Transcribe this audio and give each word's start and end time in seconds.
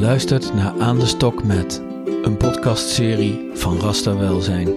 luistert 0.00 0.54
naar 0.54 0.80
Aan 0.80 0.98
de 0.98 1.06
Stok 1.06 1.44
met, 1.44 1.82
een 2.22 2.36
podcastserie 2.36 3.50
van 3.54 3.80
Rasta 3.80 4.16
Welzijn. 4.16 4.68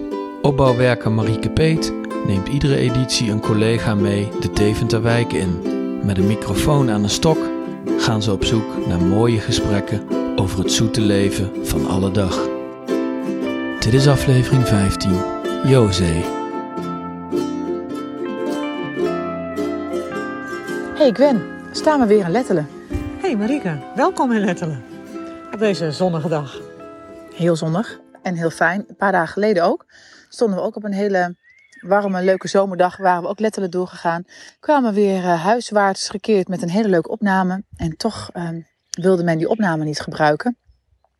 Opbouwwerker 0.42 1.12
Marieke 1.12 1.50
Peet 1.50 1.92
neemt 2.26 2.48
iedere 2.48 2.76
editie 2.76 3.30
een 3.30 3.40
collega 3.40 3.94
mee 3.94 4.28
de 4.40 4.52
Deventerwijk 4.52 5.32
in. 5.32 5.60
Met 6.02 6.18
een 6.18 6.26
microfoon 6.26 6.90
aan 6.90 7.02
de 7.02 7.08
stok 7.08 7.38
gaan 7.98 8.22
ze 8.22 8.32
op 8.32 8.44
zoek 8.44 8.86
naar 8.86 9.00
mooie 9.00 9.40
gesprekken 9.40 10.02
over 10.36 10.58
het 10.58 10.72
zoete 10.72 11.00
leven 11.00 11.66
van 11.66 11.86
alle 11.86 12.10
dag. 12.10 12.48
Dit 13.80 13.94
is 13.94 14.08
aflevering 14.08 14.68
15, 14.68 15.12
Jozee. 15.64 16.24
Hey 20.94 21.12
Gwen, 21.12 21.42
staan 21.72 22.00
we 22.00 22.06
weer 22.06 22.24
in 22.24 22.30
Lettelen. 22.30 22.68
Hey 23.20 23.36
Marieke, 23.36 23.78
welkom 23.94 24.32
in 24.32 24.40
Lettelen. 24.40 24.93
Op 25.54 25.60
deze 25.60 25.92
zonnige 25.92 26.28
dag. 26.28 26.60
Heel 27.34 27.56
zonnig 27.56 28.00
en 28.22 28.34
heel 28.34 28.50
fijn. 28.50 28.84
Een 28.88 28.96
paar 28.96 29.12
dagen 29.12 29.32
geleden 29.32 29.64
ook. 29.64 29.86
Stonden 30.28 30.58
we 30.58 30.64
ook 30.64 30.76
op 30.76 30.84
een 30.84 30.92
hele 30.92 31.36
warme, 31.80 32.22
leuke 32.22 32.48
zomerdag. 32.48 32.96
Waren 32.96 33.22
we 33.22 33.28
ook 33.28 33.40
Lettelen 33.40 33.70
doorgegaan. 33.70 34.24
Kwamen 34.60 34.94
weer 34.94 35.16
uh, 35.16 35.44
huiswaarts 35.44 36.08
gekeerd 36.08 36.48
met 36.48 36.62
een 36.62 36.70
hele 36.70 36.88
leuke 36.88 37.08
opname. 37.08 37.62
En 37.76 37.96
toch 37.96 38.30
uh, 38.34 38.48
wilde 38.90 39.24
men 39.24 39.38
die 39.38 39.48
opname 39.48 39.84
niet 39.84 40.00
gebruiken. 40.00 40.56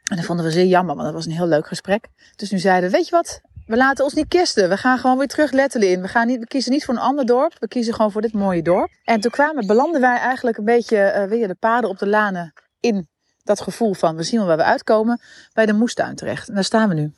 En 0.04 0.16
dat 0.16 0.24
vonden 0.24 0.44
we 0.44 0.50
zeer 0.50 0.66
jammer, 0.66 0.94
want 0.94 1.06
dat 1.06 1.16
was 1.16 1.26
een 1.26 1.32
heel 1.32 1.46
leuk 1.46 1.66
gesprek. 1.66 2.08
Dus 2.36 2.50
nu 2.50 2.58
zeiden 2.58 2.90
we, 2.90 2.96
weet 2.96 3.08
je 3.08 3.16
wat, 3.16 3.40
we 3.66 3.76
laten 3.76 4.04
ons 4.04 4.14
niet 4.14 4.28
kisten. 4.28 4.68
We 4.68 4.76
gaan 4.76 4.98
gewoon 4.98 5.18
weer 5.18 5.28
terug 5.28 5.50
Lettelen 5.50 5.90
in. 5.90 6.00
We, 6.00 6.08
gaan 6.08 6.26
niet, 6.26 6.38
we 6.38 6.46
kiezen 6.46 6.72
niet 6.72 6.84
voor 6.84 6.94
een 6.94 7.00
ander 7.00 7.26
dorp. 7.26 7.56
We 7.58 7.68
kiezen 7.68 7.94
gewoon 7.94 8.12
voor 8.12 8.22
dit 8.22 8.32
mooie 8.32 8.62
dorp. 8.62 8.90
En 9.04 9.20
toen 9.20 9.30
kwamen, 9.30 9.66
belanden 9.66 10.00
wij 10.00 10.18
eigenlijk 10.18 10.56
een 10.56 10.64
beetje 10.64 11.14
uh, 11.16 11.24
weer 11.24 11.48
de 11.48 11.54
paden 11.54 11.90
op 11.90 11.98
de 11.98 12.06
lanen 12.06 12.52
in 12.80 13.08
dat 13.44 13.60
gevoel 13.60 13.94
van 13.94 14.16
we 14.16 14.22
zien 14.22 14.38
wel 14.38 14.48
waar 14.48 14.56
we 14.56 14.62
uitkomen 14.62 15.20
bij 15.52 15.66
de 15.66 15.72
moestuin 15.72 16.14
terecht. 16.14 16.48
En 16.48 16.54
daar 16.54 16.64
staan 16.64 16.88
we 16.88 16.94
nu. 16.94 17.12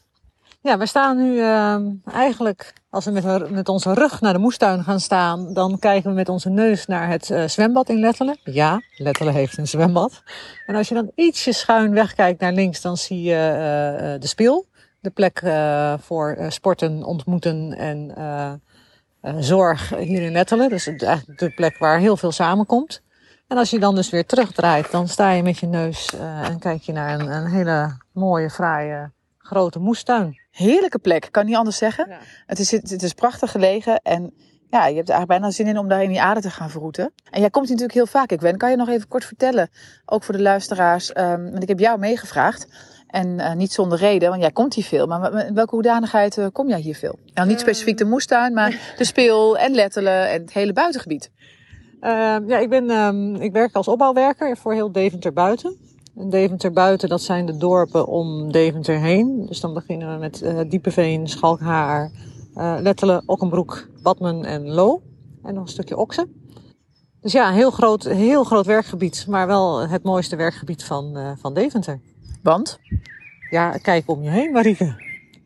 Ja, 0.60 0.78
we 0.78 0.86
staan 0.86 1.16
nu 1.16 1.34
uh, 1.34 1.78
eigenlijk, 2.04 2.72
als 2.90 3.04
we 3.04 3.10
met, 3.10 3.50
met, 3.50 3.68
onze 3.68 3.94
rug 3.94 4.20
naar 4.20 4.32
de 4.32 4.38
moestuin 4.38 4.84
gaan 4.84 5.00
staan, 5.00 5.52
dan 5.52 5.78
kijken 5.78 6.10
we 6.10 6.16
met 6.16 6.28
onze 6.28 6.48
neus 6.48 6.86
naar 6.86 7.08
het 7.08 7.30
uh, 7.30 7.46
zwembad 7.46 7.88
in 7.88 8.00
Lettelen. 8.00 8.38
Ja, 8.44 8.80
Lettelen 8.96 9.34
heeft 9.34 9.58
een 9.58 9.68
zwembad. 9.68 10.22
En 10.66 10.74
als 10.74 10.88
je 10.88 10.94
dan 10.94 11.10
ietsje 11.14 11.52
schuin 11.52 11.92
wegkijkt 11.92 12.40
naar 12.40 12.52
links, 12.52 12.80
dan 12.80 12.96
zie 12.96 13.22
je 13.22 13.50
uh, 13.52 14.20
de 14.20 14.26
speel. 14.26 14.66
De 15.00 15.10
plek 15.10 15.42
voor 16.00 16.36
sporten, 16.48 17.04
ontmoeten 17.04 17.72
en 17.72 18.62
zorg 19.38 19.88
hier 19.88 20.22
in 20.22 20.32
Lettelen. 20.32 20.68
Dus 20.68 20.84
de 20.84 21.52
plek 21.54 21.78
waar 21.78 21.98
heel 21.98 22.16
veel 22.16 22.32
samenkomt. 22.32 23.02
En 23.48 23.56
als 23.56 23.70
je 23.70 23.78
dan 23.78 23.94
dus 23.94 24.10
weer 24.10 24.26
terugdraait, 24.26 24.90
dan 24.90 25.08
sta 25.08 25.30
je 25.30 25.42
met 25.42 25.58
je 25.58 25.66
neus 25.66 26.14
uh, 26.14 26.48
en 26.48 26.58
kijk 26.58 26.82
je 26.82 26.92
naar 26.92 27.20
een, 27.20 27.30
een, 27.32 27.46
hele 27.46 27.96
mooie, 28.12 28.50
fraaie, 28.50 29.12
grote 29.38 29.78
moestuin. 29.78 30.40
Heerlijke 30.50 30.98
plek, 30.98 31.28
kan 31.30 31.46
niet 31.46 31.56
anders 31.56 31.76
zeggen. 31.76 32.08
Ja. 32.08 32.18
Het, 32.46 32.58
is, 32.58 32.70
het 32.70 33.02
is 33.02 33.12
prachtig 33.12 33.50
gelegen 33.50 34.00
en 34.02 34.34
ja, 34.70 34.86
je 34.86 34.96
hebt 34.96 35.08
er 35.08 35.14
eigenlijk 35.14 35.26
bijna 35.26 35.50
zin 35.50 35.66
in 35.66 35.78
om 35.78 35.88
daar 35.88 36.02
in 36.02 36.08
die 36.08 36.20
aarde 36.20 36.40
te 36.40 36.50
gaan 36.50 36.70
verroeten. 36.70 37.12
En 37.30 37.40
jij 37.40 37.50
komt 37.50 37.68
hier 37.68 37.76
natuurlijk 37.76 37.92
heel 37.92 38.20
vaak. 38.20 38.30
Ik 38.30 38.40
ben, 38.40 38.56
kan 38.56 38.70
je 38.70 38.76
nog 38.76 38.88
even 38.88 39.08
kort 39.08 39.24
vertellen, 39.24 39.70
ook 40.04 40.24
voor 40.24 40.36
de 40.36 40.42
luisteraars, 40.42 41.16
um, 41.16 41.50
want 41.50 41.62
ik 41.62 41.68
heb 41.68 41.78
jou 41.78 41.98
meegevraagd. 41.98 42.68
En 43.06 43.26
uh, 43.38 43.52
niet 43.52 43.72
zonder 43.72 43.98
reden, 43.98 44.28
want 44.28 44.40
jij 44.40 44.50
komt 44.50 44.74
hier 44.74 44.84
veel. 44.84 45.06
Maar 45.06 45.46
in 45.46 45.54
welke 45.54 45.74
hoedanigheid 45.74 46.36
uh, 46.36 46.46
kom 46.52 46.68
jij 46.68 46.80
hier 46.80 46.94
veel? 46.94 47.18
Nou, 47.34 47.48
niet 47.48 47.60
specifiek 47.60 47.98
de 47.98 48.04
moestuin, 48.04 48.52
maar 48.52 48.94
de 48.96 49.04
speel 49.04 49.58
en 49.58 49.74
Lettelen 49.74 50.30
en 50.30 50.40
het 50.40 50.52
hele 50.52 50.72
buitengebied. 50.72 51.30
Uh, 52.06 52.36
ja, 52.48 52.58
ik, 52.58 52.68
ben, 52.68 52.90
um, 52.90 53.34
ik 53.34 53.52
werk 53.52 53.74
als 53.74 53.88
opbouwwerker 53.88 54.56
voor 54.56 54.72
heel 54.72 54.92
Deventer 54.92 55.32
buiten. 55.32 55.76
En 56.16 56.30
Deventer 56.30 56.72
buiten, 56.72 57.08
dat 57.08 57.20
zijn 57.22 57.46
de 57.46 57.56
dorpen 57.56 58.06
om 58.06 58.52
Deventer 58.52 58.98
heen. 58.98 59.46
Dus 59.46 59.60
dan 59.60 59.74
beginnen 59.74 60.12
we 60.12 60.18
met 60.18 60.42
uh, 60.42 60.60
Diepeveen, 60.68 61.28
Schalkhaar, 61.28 62.10
uh, 62.56 62.76
Lettelen, 62.80 63.22
Okkenbroek, 63.26 63.88
Badmen 64.02 64.44
en 64.44 64.68
Lo. 64.68 65.02
En 65.42 65.54
nog 65.54 65.62
een 65.62 65.68
stukje 65.68 65.96
Oksen. 65.96 66.44
Dus 67.20 67.32
ja, 67.32 67.48
een 67.48 67.54
heel 67.54 67.70
groot, 67.70 68.04
heel 68.04 68.44
groot 68.44 68.66
werkgebied, 68.66 69.26
maar 69.28 69.46
wel 69.46 69.88
het 69.88 70.02
mooiste 70.02 70.36
werkgebied 70.36 70.84
van, 70.84 71.18
uh, 71.18 71.30
van 71.36 71.54
Deventer. 71.54 72.00
Want? 72.42 72.78
Ja, 73.50 73.70
kijk 73.70 74.10
om 74.10 74.22
je 74.22 74.30
heen, 74.30 74.52
Marieke. 74.52 74.94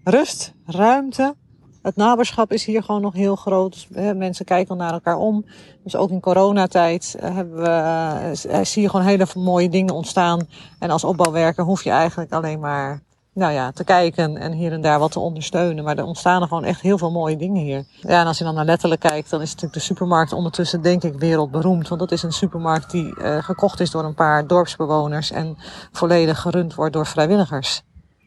Rust, 0.05 0.55
ruimte, 0.65 1.35
het 1.83 1.97
naberschap 1.97 2.53
is 2.53 2.65
hier 2.65 2.83
gewoon 2.83 3.01
nog 3.01 3.15
heel 3.15 3.37
groot. 3.37 3.87
Dus, 3.91 4.15
mensen 4.15 4.45
kijken 4.45 4.77
naar 4.77 4.93
elkaar 4.93 5.17
om. 5.17 5.45
Dus 5.85 5.97
ook 5.97 6.11
in 6.11 6.21
coronatijd 6.21 7.17
hebben 7.21 7.57
we, 7.57 8.49
uh, 8.49 8.61
zie 8.63 8.83
je 8.83 8.89
gewoon 8.89 9.07
hele 9.07 9.27
mooie 9.35 9.69
dingen 9.69 9.95
ontstaan. 9.95 10.49
En 10.79 10.91
als 10.91 11.05
opbouwwerker 11.05 11.65
hoef 11.65 11.83
je 11.83 11.91
eigenlijk 11.91 12.33
alleen 12.33 12.61
maar 12.61 13.03
nou 13.35 13.53
ja, 13.53 13.71
te 13.71 13.85
kijken 13.85 14.37
en 14.37 14.53
hier 14.53 14.73
en 14.73 14.81
daar 14.81 14.99
wat 14.99 15.13
te 15.13 15.21
ondersteunen. 15.21 15.85
Maar 15.85 15.99
er 15.99 16.05
ontstaan 16.05 16.43
er 16.43 16.49
gewoon 16.49 16.65
echt 16.65 16.81
heel 16.81 16.99
veel 16.99 17.11
mooie 17.11 17.37
dingen 17.37 17.63
hier. 17.63 17.85
Ja, 18.01 18.21
en 18.21 18.27
als 18.27 18.39
je 18.39 18.45
dan 18.45 18.55
naar 18.55 18.65
letterlijk 18.65 19.01
kijkt, 19.01 19.31
dan 19.31 19.41
is 19.41 19.49
natuurlijk 19.49 19.75
de 19.75 19.87
supermarkt 19.87 20.33
ondertussen 20.33 20.83
denk 20.83 21.03
ik 21.03 21.19
wereldberoemd. 21.19 21.89
Want 21.89 22.01
dat 22.01 22.13
is 22.13 22.23
een 22.23 22.33
supermarkt 22.33 22.91
die 22.91 23.15
gekocht 23.21 23.81
is 23.81 23.91
door 23.91 24.05
een 24.05 24.15
paar 24.15 24.47
dorpsbewoners 24.47 25.31
en 25.31 25.57
volledig 25.93 26.41
gerund 26.41 26.75
wordt 26.75 26.93
door 26.93 27.07
vrijwilligers. 27.07 27.83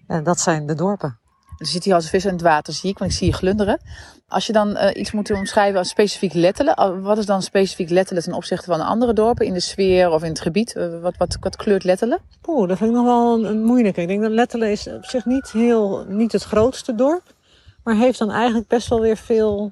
En 0.07 0.23
dat 0.23 0.39
zijn 0.39 0.65
de 0.65 0.75
dorpen. 0.75 1.21
Er 1.57 1.65
zit 1.65 1.83
hier 1.83 1.93
als 1.93 2.09
vis 2.09 2.25
in 2.25 2.31
het 2.31 2.41
water, 2.41 2.73
zie 2.73 2.89
ik, 2.89 2.97
want 2.97 3.11
ik 3.11 3.17
zie 3.17 3.27
je 3.27 3.33
glunderen. 3.33 3.79
Als 4.27 4.47
je 4.47 4.53
dan 4.53 4.69
uh, 4.69 4.89
iets 4.93 5.11
moet 5.11 5.31
omschrijven 5.31 5.79
als 5.79 5.89
specifiek 5.89 6.33
Lettelen, 6.33 7.01
wat 7.01 7.17
is 7.17 7.25
dan 7.25 7.41
specifiek 7.41 7.89
Lettelen 7.89 8.23
ten 8.23 8.33
opzichte 8.33 8.65
van 8.65 8.81
andere 8.81 9.13
dorpen 9.13 9.45
in 9.45 9.53
de 9.53 9.59
sfeer 9.59 10.09
of 10.09 10.23
in 10.23 10.29
het 10.29 10.39
gebied? 10.39 10.75
Uh, 10.75 11.01
wat, 11.01 11.17
wat, 11.17 11.37
wat 11.39 11.55
kleurt 11.55 11.83
Lettelen? 11.83 12.19
Oeh, 12.47 12.67
dat 12.67 12.77
vind 12.77 12.89
ik 12.89 12.95
nog 12.95 13.05
wel 13.05 13.33
een, 13.33 13.45
een 13.45 13.63
moeilijke. 13.63 14.01
Ik 14.01 14.07
denk 14.07 14.21
dat 14.21 14.31
Lettelen 14.31 14.71
is 14.71 14.87
op 14.87 15.05
zich 15.05 15.25
niet, 15.25 15.51
heel, 15.51 16.05
niet 16.07 16.31
het 16.31 16.43
grootste 16.43 16.95
dorp, 16.95 17.33
maar 17.83 17.95
heeft 17.95 18.19
dan 18.19 18.31
eigenlijk 18.31 18.67
best 18.67 18.87
wel 18.87 18.99
weer 18.99 19.17
veel 19.17 19.71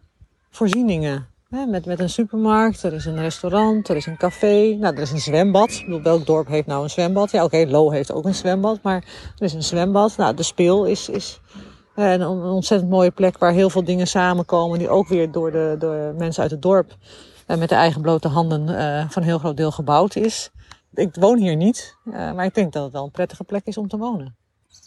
voorzieningen. 0.50 1.30
He, 1.50 1.66
met, 1.66 1.86
met 1.86 2.00
een 2.00 2.10
supermarkt, 2.10 2.84
er 2.84 2.94
is 2.94 3.06
een 3.06 3.20
restaurant, 3.20 3.90
er 3.90 3.96
is 3.96 4.06
een 4.06 4.18
café, 4.18 4.76
nou, 4.80 4.96
er 4.96 5.02
is 5.02 5.12
een 5.12 5.20
zwembad. 5.20 5.72
Ik 5.72 5.86
bedoel, 5.86 6.02
welk 6.02 6.26
dorp 6.26 6.48
heeft 6.48 6.68
nou 6.68 6.84
een 6.84 6.90
zwembad? 6.90 7.32
Ja, 7.32 7.44
oké, 7.44 7.66
Lo 7.68 7.90
heeft 7.90 8.12
ook 8.12 8.26
een 8.26 8.36
zwembad, 8.36 8.80
maar 8.82 9.04
er 9.38 9.46
is 9.46 9.54
een 9.54 9.64
zwembad. 9.64 10.18
Nou, 10.18 10.36
de 10.36 10.44
speel 10.44 10.86
is, 10.86 11.10
is 11.10 11.40
en 12.08 12.22
een 12.22 12.44
ontzettend 12.44 12.92
mooie 12.92 13.12
plek 13.12 13.38
waar 13.38 13.52
heel 13.52 13.70
veel 13.70 13.84
dingen 13.84 14.08
samenkomen. 14.08 14.80
Die 14.80 14.90
ook 14.90 15.08
weer 15.08 15.32
door 15.32 15.52
de, 15.52 15.76
door 15.80 16.14
mensen 16.18 16.42
uit 16.42 16.52
het 16.52 16.62
dorp 16.62 16.96
uh, 17.48 17.58
met 17.58 17.70
de 17.70 17.76
eigen 17.76 18.02
blote 18.02 18.28
handen 18.28 18.70
uh, 18.70 19.10
van 19.10 19.22
een 19.22 19.28
heel 19.28 19.40
groot 19.40 19.58
deel 19.58 19.72
gebouwd 19.72 20.16
is. 20.16 20.50
Ik 20.94 21.16
woon 21.20 21.38
hier 21.38 21.56
niet, 21.56 21.96
uh, 22.06 22.14
maar 22.14 22.46
ik 22.46 22.54
denk 22.54 22.74
dat 22.74 22.84
het 22.84 22.92
wel 22.92 23.04
een 23.04 23.12
prettige 23.12 23.44
plek 23.44 23.66
is 23.66 23.78
om 23.78 23.88
te 23.88 23.98
wonen. 23.98 24.36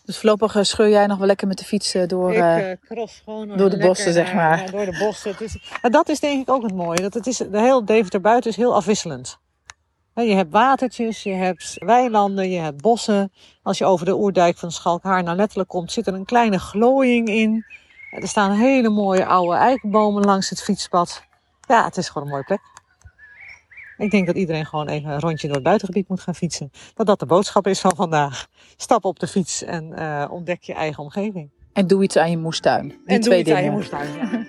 Dus 0.05 0.19
voorlopig 0.19 0.57
scheur 0.61 0.89
jij 0.89 1.07
nog 1.07 1.19
wel 1.19 1.27
lekker 1.27 1.47
met 1.47 1.59
de 1.59 1.65
fiets 1.65 1.97
door, 2.07 2.33
ik, 2.33 2.79
cross 2.85 3.21
gewoon 3.25 3.57
door 3.57 3.71
de 3.71 3.79
bossen, 3.79 4.13
zeg 4.13 4.35
maar. 4.35 4.65
Ja, 4.65 4.71
door 4.71 4.85
de 4.85 4.99
bossen. 4.99 5.31
Het 5.31 5.41
is, 5.41 5.79
dat 5.83 6.09
is 6.09 6.21
denk 6.21 6.41
ik 6.41 6.55
ook 6.55 6.63
het 6.63 6.75
mooie. 6.75 7.01
Dat 7.01 7.15
het 7.15 7.27
is, 7.27 7.37
de 7.37 7.61
hele 7.61 7.85
Deventer 7.85 8.21
buiten 8.21 8.51
is 8.51 8.57
heel 8.57 8.75
afwisselend. 8.75 9.39
Je 10.15 10.35
hebt 10.35 10.53
watertjes, 10.53 11.23
je 11.23 11.33
hebt 11.33 11.77
weilanden, 11.79 12.51
je 12.51 12.59
hebt 12.59 12.83
bossen. 12.83 13.33
Als 13.63 13.79
je 13.79 13.85
over 13.85 14.07
de 14.07 14.17
oerdijk 14.17 14.57
van 14.57 14.73
Schalkhaar 14.73 15.23
naar 15.23 15.37
letterlijk 15.37 15.69
komt, 15.69 15.93
zit 15.93 16.07
er 16.07 16.15
een 16.15 16.25
kleine 16.25 16.59
glooiing 16.59 17.29
in. 17.29 17.65
Er 18.11 18.29
staan 18.29 18.51
hele 18.51 18.89
mooie 18.89 19.27
oude 19.27 19.57
eikenbomen 19.57 20.25
langs 20.25 20.51
het 20.51 20.63
fietspad. 20.63 21.25
Ja, 21.69 21.85
het 21.85 21.97
is 21.97 22.09
gewoon 22.09 22.27
een 22.27 22.33
mooie 22.33 22.45
plek. 22.45 22.61
Ik 23.97 24.11
denk 24.11 24.27
dat 24.27 24.37
iedereen 24.37 24.67
gewoon 24.67 24.89
even 24.89 25.11
een 25.11 25.21
rondje 25.21 25.47
door 25.47 25.57
het 25.57 25.65
buitengebied 25.65 26.09
moet 26.09 26.21
gaan 26.21 26.35
fietsen. 26.35 26.71
Dat 26.95 27.07
dat 27.07 27.19
de 27.19 27.27
boodschap 27.27 27.67
is 27.67 27.81
van 27.81 27.97
vandaag. 27.97 28.47
Stap 28.77 29.05
op 29.05 29.19
de 29.19 29.27
fiets 29.27 29.63
en 29.63 29.93
uh, 29.99 30.27
ontdek 30.31 30.63
je 30.63 30.75
eigen 30.75 31.03
omgeving. 31.03 31.51
En 31.73 31.87
doe 31.87 32.03
iets 32.03 32.17
aan 32.17 32.31
je 32.31 32.39
moestuin. 32.39 32.89
Die 32.89 32.99
en 33.05 33.21
twee 33.21 33.21
doe 33.21 33.39
iets 33.39 33.45
dingen. 33.45 33.57
aan 33.57 33.65
je 33.65 33.71
moestuin, 33.71 34.15
ja. 34.15 34.44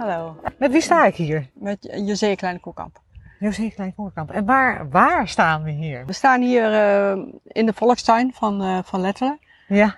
Hallo. 0.00 0.36
Met 0.58 0.72
wie 0.72 0.80
sta 0.80 1.04
ik 1.04 1.14
hier? 1.14 1.50
Met 1.54 1.88
José 2.06 2.34
Kleine 2.34 2.60
Koekamp. 2.60 3.00
José 3.38 3.70
Kleine 3.70 3.94
Koekamp. 3.94 4.30
En 4.30 4.44
waar, 4.44 4.90
waar 4.90 5.28
staan 5.28 5.62
we 5.62 5.70
hier? 5.70 6.06
We 6.06 6.12
staan 6.12 6.40
hier 6.40 6.72
uh, 6.72 7.24
in 7.44 7.66
de 7.66 7.72
volkstuin 7.72 8.32
van, 8.34 8.62
uh, 8.62 8.78
van 8.84 9.00
Lettelen. 9.00 9.38
Ja. 9.68 9.96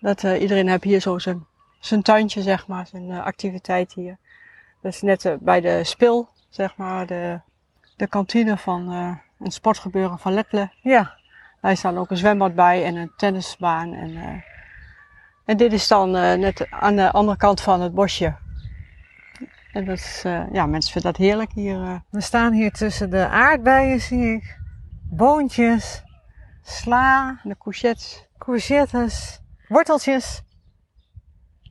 Dat, 0.00 0.22
uh, 0.22 0.40
iedereen 0.40 0.68
heeft 0.68 0.84
hier 0.84 1.00
zo 1.00 1.18
zijn, 1.18 1.46
zijn 1.80 2.02
tuintje, 2.02 2.42
zeg 2.42 2.66
maar, 2.66 2.86
zijn 2.86 3.10
activiteit 3.10 3.92
hier. 3.92 4.16
Dat 4.80 4.92
is 4.92 5.02
net 5.02 5.36
bij 5.40 5.60
de 5.60 5.84
spil, 5.84 6.28
zeg 6.48 6.76
maar, 6.76 7.06
de, 7.06 7.40
de 7.96 8.06
kantine 8.06 8.56
van 8.56 8.88
een 9.38 9.50
sportgebeuren 9.50 10.18
van 10.18 10.32
Lettelen. 10.32 10.72
Ja. 10.82 11.14
Daar 11.60 11.76
staat 11.76 11.96
ook 11.96 12.10
een 12.10 12.16
zwembad 12.16 12.54
bij 12.54 12.84
en 12.84 12.96
een 12.96 13.12
tennisbaan. 13.16 13.92
En, 13.94 14.44
en 15.44 15.56
dit 15.56 15.72
is 15.72 15.88
dan 15.88 16.10
net 16.10 16.66
aan 16.70 16.96
de 16.96 17.10
andere 17.10 17.36
kant 17.36 17.60
van 17.60 17.80
het 17.80 17.94
bosje. 17.94 18.34
En 19.72 19.84
dat 19.84 19.96
is, 19.96 20.22
uh, 20.26 20.52
ja, 20.52 20.66
mensen 20.66 20.92
vinden 20.92 21.12
dat 21.12 21.20
heerlijk 21.20 21.52
hier. 21.52 21.76
Uh. 21.76 21.94
We 22.10 22.20
staan 22.20 22.52
hier 22.52 22.72
tussen 22.72 23.10
de 23.10 23.28
aardbeien, 23.28 24.00
zie 24.00 24.34
ik. 24.34 24.58
Boontjes, 25.10 26.02
sla, 26.62 27.40
de 27.42 27.56
courgettes, 27.58 28.28
courgettes, 28.38 29.40
worteltjes. 29.68 30.42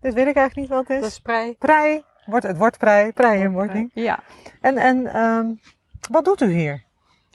Dit 0.01 0.13
weet 0.13 0.27
ik 0.27 0.35
eigenlijk 0.35 0.55
niet 0.55 0.69
wat 0.69 0.87
het 0.87 0.89
is. 0.89 1.01
Dat 1.01 1.11
is 1.11 1.19
prei. 1.19 1.55
Prei. 1.57 2.03
Wordt, 2.25 2.45
het 2.45 2.57
wordt 2.57 2.77
prei, 2.77 3.11
preienworting. 3.11 3.91
Ja. 3.93 4.19
En, 4.61 4.77
en 4.77 5.13
ehm, 5.13 5.53
wat 6.09 6.25
doet 6.25 6.41
u 6.41 6.51
hier? 6.51 6.83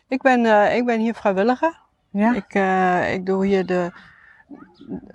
Ik 0.08 0.22
ben, 0.22 0.46
eh, 0.46 0.76
ik 0.76 0.84
ben 0.84 1.00
hier 1.00 1.14
vrijwilliger. 1.14 1.80
Ja? 2.10 2.34
Ik, 2.34 2.54
eh, 2.54 3.12
ik 3.12 3.26
doe 3.26 3.46
hier 3.46 3.66
de. 3.66 3.92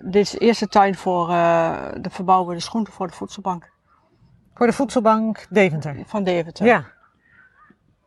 Dit 0.01 0.15
is 0.15 0.29
de 0.29 0.37
eerste 0.37 0.67
tuin 0.67 0.95
voor 0.95 1.29
eh, 1.29 1.87
de 2.01 2.09
verbouwde 2.09 2.59
schoenten 2.59 2.93
voor 2.93 3.07
de 3.07 3.13
voedselbank 3.13 3.71
Voor 4.61 4.69
de 4.69 4.75
voedselbank 4.75 5.47
Deventer. 5.49 5.95
van 6.05 6.23
Deventer. 6.23 6.65
Ja. 6.65 6.83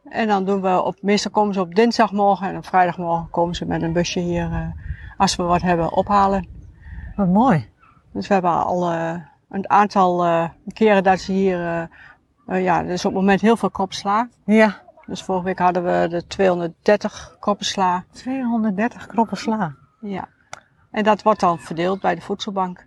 En 0.09 0.29
dan 0.29 0.45
doen 0.45 0.61
we 0.61 0.83
op, 0.83 0.97
meestal 1.01 1.31
komen 1.31 1.55
ze 1.55 1.61
op 1.61 1.75
dinsdagmorgen 1.75 2.49
en 2.49 2.57
op 2.57 2.67
vrijdagmorgen 2.67 3.31
komen 3.31 3.55
ze 3.55 3.67
met 3.67 3.83
een 3.83 3.93
busje 3.93 4.21
hier, 4.21 4.53
eh, 4.53 4.67
als 5.17 5.37
we 5.37 5.43
wat 5.43 5.63
hebben, 5.63 5.93
ophalen. 5.93 6.49
Wat 7.17 7.29
mooi. 7.29 7.69
Dus 8.13 8.27
we 8.27 8.33
hebben 8.33 8.65
al 8.65 8.91
eh, 8.91 9.15
een 9.49 9.71
aantal 9.71 10.25
eh, 10.25 10.49
keren 10.73 11.03
dat 11.03 11.21
ze 11.21 11.33
hier, 11.33 11.59
ja, 12.47 12.85
er 12.85 12.91
is 12.91 13.05
op 13.05 13.13
het 13.13 13.21
moment 13.21 13.41
heel 13.41 13.57
veel 13.57 13.71
kroppen 13.71 13.97
sla. 13.97 14.29
Ja. 14.45 14.83
Dus 15.07 15.23
vorige 15.23 15.45
week 15.45 15.59
hadden 15.59 15.85
we 15.85 16.09
de 16.09 16.27
230 16.27 17.37
kroppen 17.41 17.67
sla. 17.67 18.05
230 18.11 19.07
kroppen 19.07 19.37
sla. 19.37 19.75
Ja. 20.01 20.29
En 20.91 21.05
dat 21.05 21.23
wordt 21.23 21.41
dan 21.41 21.59
verdeeld 21.59 22.01
bij 22.01 22.15
de 22.15 22.21
voedselbank. 22.21 22.87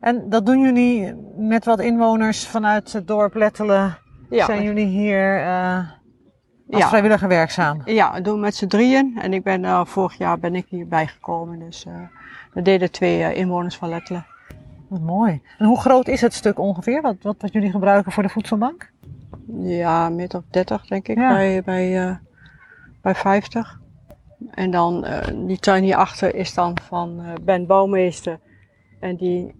En 0.00 0.28
dat 0.28 0.46
doen 0.46 0.60
jullie 0.60 1.14
met 1.36 1.64
wat 1.64 1.80
inwoners 1.80 2.46
vanuit 2.46 2.92
het 2.92 3.06
dorp 3.08 3.34
Lettelen? 3.34 3.98
Ja, 4.30 4.44
Zijn 4.44 4.62
jullie 4.62 4.86
hier 4.86 5.40
eh, 5.40 5.76
als 6.70 6.80
ja. 6.80 6.88
vrijwilliger 6.88 7.28
werkzaam? 7.28 7.82
Ja, 7.84 8.12
dat 8.12 8.24
doen 8.24 8.34
we 8.34 8.40
met 8.40 8.54
z'n 8.54 8.66
drieën. 8.66 9.18
En 9.22 9.32
ik 9.32 9.42
ben, 9.42 9.64
eh, 9.64 9.84
vorig 9.84 10.18
jaar 10.18 10.38
ben 10.38 10.54
ik 10.54 10.66
hierbij 10.68 11.06
gekomen. 11.06 11.58
Dus 11.58 11.84
eh 11.84 11.94
dat 12.54 12.64
deden 12.64 12.90
twee 12.90 13.34
inwoners 13.34 13.76
van 13.76 13.88
Lettelen. 13.88 14.26
Wat 14.88 15.00
mooi. 15.00 15.40
En 15.58 15.66
hoe 15.66 15.80
groot 15.80 16.08
is 16.08 16.20
het 16.20 16.34
stuk 16.34 16.58
ongeveer, 16.58 17.02
wat, 17.02 17.16
wat, 17.22 17.36
wat 17.38 17.52
jullie 17.52 17.70
gebruiken 17.70 18.12
voor 18.12 18.22
de 18.22 18.28
voedselbank? 18.28 18.90
Ja, 19.56 20.08
meter 20.08 20.38
of 20.38 20.44
30 20.50 20.86
denk 20.86 21.08
ik, 21.08 21.16
Ja. 21.18 21.28
bij, 21.28 21.62
bij, 21.62 22.18
bij 23.02 23.14
50. 23.14 23.80
En 24.50 24.70
dan 24.70 25.06
die 25.46 25.58
tuin 25.58 25.82
hierachter 25.82 26.34
is 26.34 26.54
dan 26.54 26.76
van 26.82 27.22
Ben 27.42 27.66
Bouwmeester. 27.66 28.38
En 29.00 29.16
die, 29.16 29.54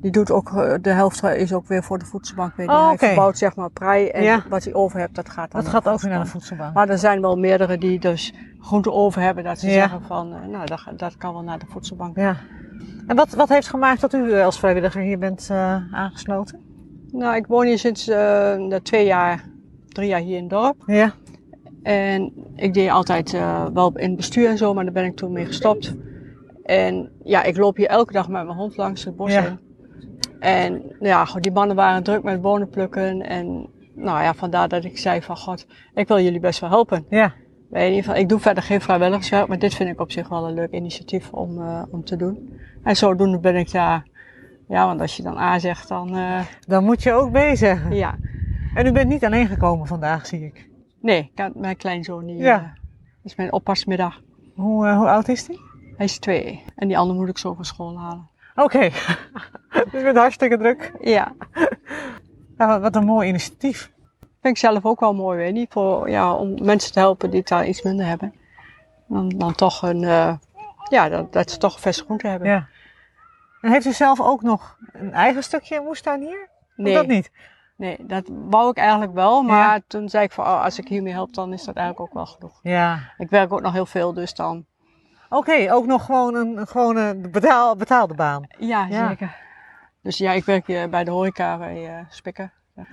die 0.00 0.10
doet 0.10 0.30
ook, 0.30 0.52
eh, 0.56 0.74
de 0.80 0.90
helft 0.90 1.22
is 1.22 1.52
ook 1.52 1.66
weer 1.66 1.82
voor 1.82 1.98
de 1.98 2.04
voedselbank. 2.04 2.54
Weer. 2.56 2.66
Die 2.66 2.76
Oh, 2.76 2.88
Hij 2.88 2.96
verbouwt 2.98 3.38
zeg 3.38 3.56
maar 3.56 3.70
prei 3.70 4.08
en 4.08 4.22
Ja. 4.22 4.42
wat 4.48 4.64
hij 4.64 4.74
over 4.74 5.00
hebt, 5.00 5.14
dat 5.14 5.28
gaat 5.28 5.50
dan 5.52 5.60
Dat 5.60 5.70
gaat 5.70 5.88
ook 5.88 6.00
weer 6.00 6.10
naar 6.10 6.24
de 6.24 6.30
voedselbank. 6.30 6.74
Maar 6.74 6.88
er 6.88 6.98
zijn 6.98 7.20
wel 7.20 7.36
meerdere 7.36 7.78
die 7.78 7.98
dus 8.00 8.34
groente 8.60 8.92
over 8.92 9.22
hebben. 9.22 9.44
Dat 9.44 9.58
ze 9.58 9.66
Ja. 9.66 9.72
zeggen 9.72 10.02
van, 10.02 10.34
eh, 10.34 10.46
nou 10.48 10.66
dat, 10.66 10.86
dat 10.96 11.16
kan 11.16 11.32
wel 11.32 11.42
naar 11.42 11.58
de 11.58 11.66
voedselbank. 11.68 12.16
Ja. 12.16 12.36
En 13.06 13.16
wat, 13.16 13.34
wat 13.34 13.48
heeft 13.48 13.68
gemaakt 13.68 14.00
dat 14.00 14.14
u 14.14 14.32
eh, 14.32 14.44
als 14.44 14.58
vrijwilliger 14.58 15.02
hier 15.02 15.18
bent 15.18 15.48
aangesloten? 15.92 16.60
Nou, 17.12 17.36
ik 17.36 17.46
woon 17.46 17.66
hier 17.66 17.78
sinds 17.78 18.04
de 18.04 18.80
twee 18.82 19.06
jaar, 19.06 19.44
drie 19.88 20.08
jaar 20.08 20.20
hier 20.20 20.36
in 20.36 20.42
het 20.42 20.50
dorp. 20.50 20.82
Ja. 20.86 21.12
En 21.82 22.32
ik 22.56 22.74
deed 22.74 22.90
altijd 22.90 23.30
wel 23.74 23.92
in 23.96 24.06
het 24.08 24.16
bestuur 24.16 24.48
en 24.48 24.58
zo, 24.58 24.74
maar 24.74 24.84
daar 24.84 24.92
ben 24.92 25.04
ik 25.04 25.16
toen 25.16 25.32
mee 25.32 25.46
gestopt. 25.46 25.94
En 26.62 27.10
ja, 27.24 27.42
ik 27.42 27.56
loop 27.56 27.76
hier 27.76 27.86
elke 27.86 28.12
dag 28.12 28.28
met 28.28 28.44
mijn 28.44 28.56
hond 28.56 28.76
langs 28.76 29.04
het 29.04 29.16
bos 29.16 29.32
Ja. 29.32 29.58
En 30.40 30.82
ja, 31.00 31.24
goed, 31.24 31.42
die 31.42 31.52
mannen 31.52 31.76
waren 31.76 32.02
druk 32.02 32.22
met 32.22 32.40
bonen 32.40 32.68
plukken. 32.68 33.22
En 33.22 33.66
nou 33.94 34.22
ja, 34.22 34.34
vandaar 34.34 34.68
dat 34.68 34.84
ik 34.84 34.98
zei 34.98 35.22
van 35.22 35.36
god, 35.36 35.66
ik 35.94 36.08
wil 36.08 36.20
jullie 36.20 36.40
best 36.40 36.60
wel 36.60 36.70
helpen. 36.70 37.04
Ja. 37.08 37.32
In 37.72 37.84
ieder 37.88 38.02
geval, 38.04 38.20
ik 38.20 38.28
doe 38.28 38.38
verder 38.38 38.62
geen 38.62 38.80
vrijwilligerswerk, 38.80 39.46
maar 39.48 39.58
dit 39.58 39.74
vind 39.74 39.90
ik 39.90 40.00
op 40.00 40.12
zich 40.12 40.28
wel 40.28 40.48
een 40.48 40.54
leuk 40.54 40.70
initiatief 40.72 41.32
om, 41.32 41.60
eh, 41.62 41.82
om 41.90 42.04
te 42.04 42.16
doen. 42.16 42.58
En 42.82 42.96
zodoende 42.96 43.38
ben 43.38 43.56
ik 43.56 43.72
daar, 43.72 44.06
ja, 44.68 44.86
want 44.86 45.00
als 45.00 45.16
je 45.16 45.22
dan 45.22 45.38
A 45.38 45.58
zegt, 45.58 45.88
dan 45.88 46.16
eh, 46.16 46.40
Dan 46.66 46.84
moet 46.84 47.02
je 47.02 47.12
ook 47.12 47.32
B 47.32 47.38
zeggen. 47.52 47.92
ja. 47.94 48.14
En 48.74 48.86
u 48.86 48.92
bent 48.92 49.08
niet 49.08 49.24
alleen 49.24 49.46
gekomen 49.46 49.86
vandaag, 49.86 50.26
zie 50.26 50.44
ik. 50.44 50.68
Nee, 51.00 51.30
ik 51.32 51.38
had 51.40 51.54
mijn 51.54 51.76
kleinzoon 51.76 52.26
die 52.26 52.36
Ja. 52.36 52.58
eh, 52.58 52.68
is 53.24 53.34
mijn 53.36 53.52
oppasmiddag. 53.52 54.20
Hoe, 54.54 54.88
hoe 54.88 55.08
oud 55.08 55.28
is 55.28 55.44
die? 55.46 55.60
Hij 55.96 56.06
is 56.06 56.18
twee. 56.18 56.62
En 56.76 56.88
die 56.88 56.98
andere 56.98 57.18
moet 57.18 57.28
ik 57.28 57.38
zo 57.38 57.54
van 57.54 57.64
school 57.64 57.98
halen. 57.98 58.28
Oké. 58.62 58.78
dus 59.70 59.92
je 59.92 60.02
bent 60.02 60.16
hartstikke 60.16 60.56
druk. 60.58 60.92
Ja. 61.00 61.32
Ja, 62.58 62.80
wat- 62.80 62.96
een 62.96 63.04
mooi 63.04 63.28
initiatief. 63.28 63.90
Vind 64.20 64.56
ik 64.56 64.58
zelf 64.58 64.84
ook 64.84 65.00
wel 65.00 65.14
mooi, 65.14 65.38
weet 65.38 65.46
je. 65.46 65.52
niet? 65.52 65.72
Voor, 65.72 66.10
ja, 66.10 66.34
om 66.34 66.64
mensen 66.64 66.92
te 66.92 66.98
helpen 66.98 67.30
die 67.30 67.38
het 67.38 67.48
daar 67.48 67.66
iets 67.66 67.82
minder 67.82 68.06
hebben. 68.06 68.34
Dan, 69.08 69.28
dan 69.28 69.54
toch 69.54 69.82
een, 69.82 70.04
eh, 70.04 70.34
ja, 70.90 71.08
dat, 71.08 71.32
dat 71.32 71.50
ze 71.50 71.58
toch 71.58 71.74
een 71.74 71.80
verse 71.80 72.04
groente 72.04 72.26
hebben. 72.26 72.48
Ja. 72.48 72.68
En 73.60 73.70
heeft 73.70 73.86
u 73.86 73.92
zelf 73.92 74.20
ook 74.20 74.42
nog 74.42 74.76
een 74.92 75.12
eigen 75.12 75.42
stukje 75.42 75.80
moestuin 75.80 76.20
hier? 76.20 76.48
Of 76.76 76.76
nee, 76.76 76.94
dat 76.94 77.06
niet? 77.06 77.30
nee, 77.76 77.96
dat 78.00 78.24
wou 78.28 78.70
ik 78.70 78.76
eigenlijk 78.76 79.12
wel. 79.12 79.42
Maar 79.42 79.80
toen 79.86 80.08
zei 80.08 80.24
ik 80.24 80.32
van, 80.32 80.44
oh, 80.44 80.64
als 80.64 80.78
ik 80.78 80.88
hiermee 80.88 81.12
help, 81.12 81.34
dan 81.34 81.52
is 81.52 81.64
dat 81.64 81.76
eigenlijk 81.76 82.08
ook 82.08 82.14
wel 82.14 82.26
genoeg. 82.26 82.60
Ja. 82.62 82.98
Ik 83.18 83.30
werk 83.30 83.52
ook 83.52 83.60
nog 83.60 83.72
heel 83.72 83.86
veel, 83.86 84.12
dus 84.12 84.34
dan... 84.34 84.66
Oké, 85.30 85.72
ook 85.72 85.86
nog 85.86 86.04
gewoon 86.04 86.34
een, 86.96 87.30
betaal, 87.30 87.76
betaalde 87.76 88.14
baan. 88.14 88.46
Ja, 88.58 88.86
Ja. 88.88 89.08
zeker. 89.08 89.36
Dus 90.02 90.18
ja, 90.18 90.32
ik 90.32 90.44
werk 90.44 90.66
hier 90.66 90.88
bij 90.88 91.04
de 91.04 91.10
horeca 91.10 91.58
bij 91.58 91.86
eh 91.86 92.04
Spikker. 92.08 92.50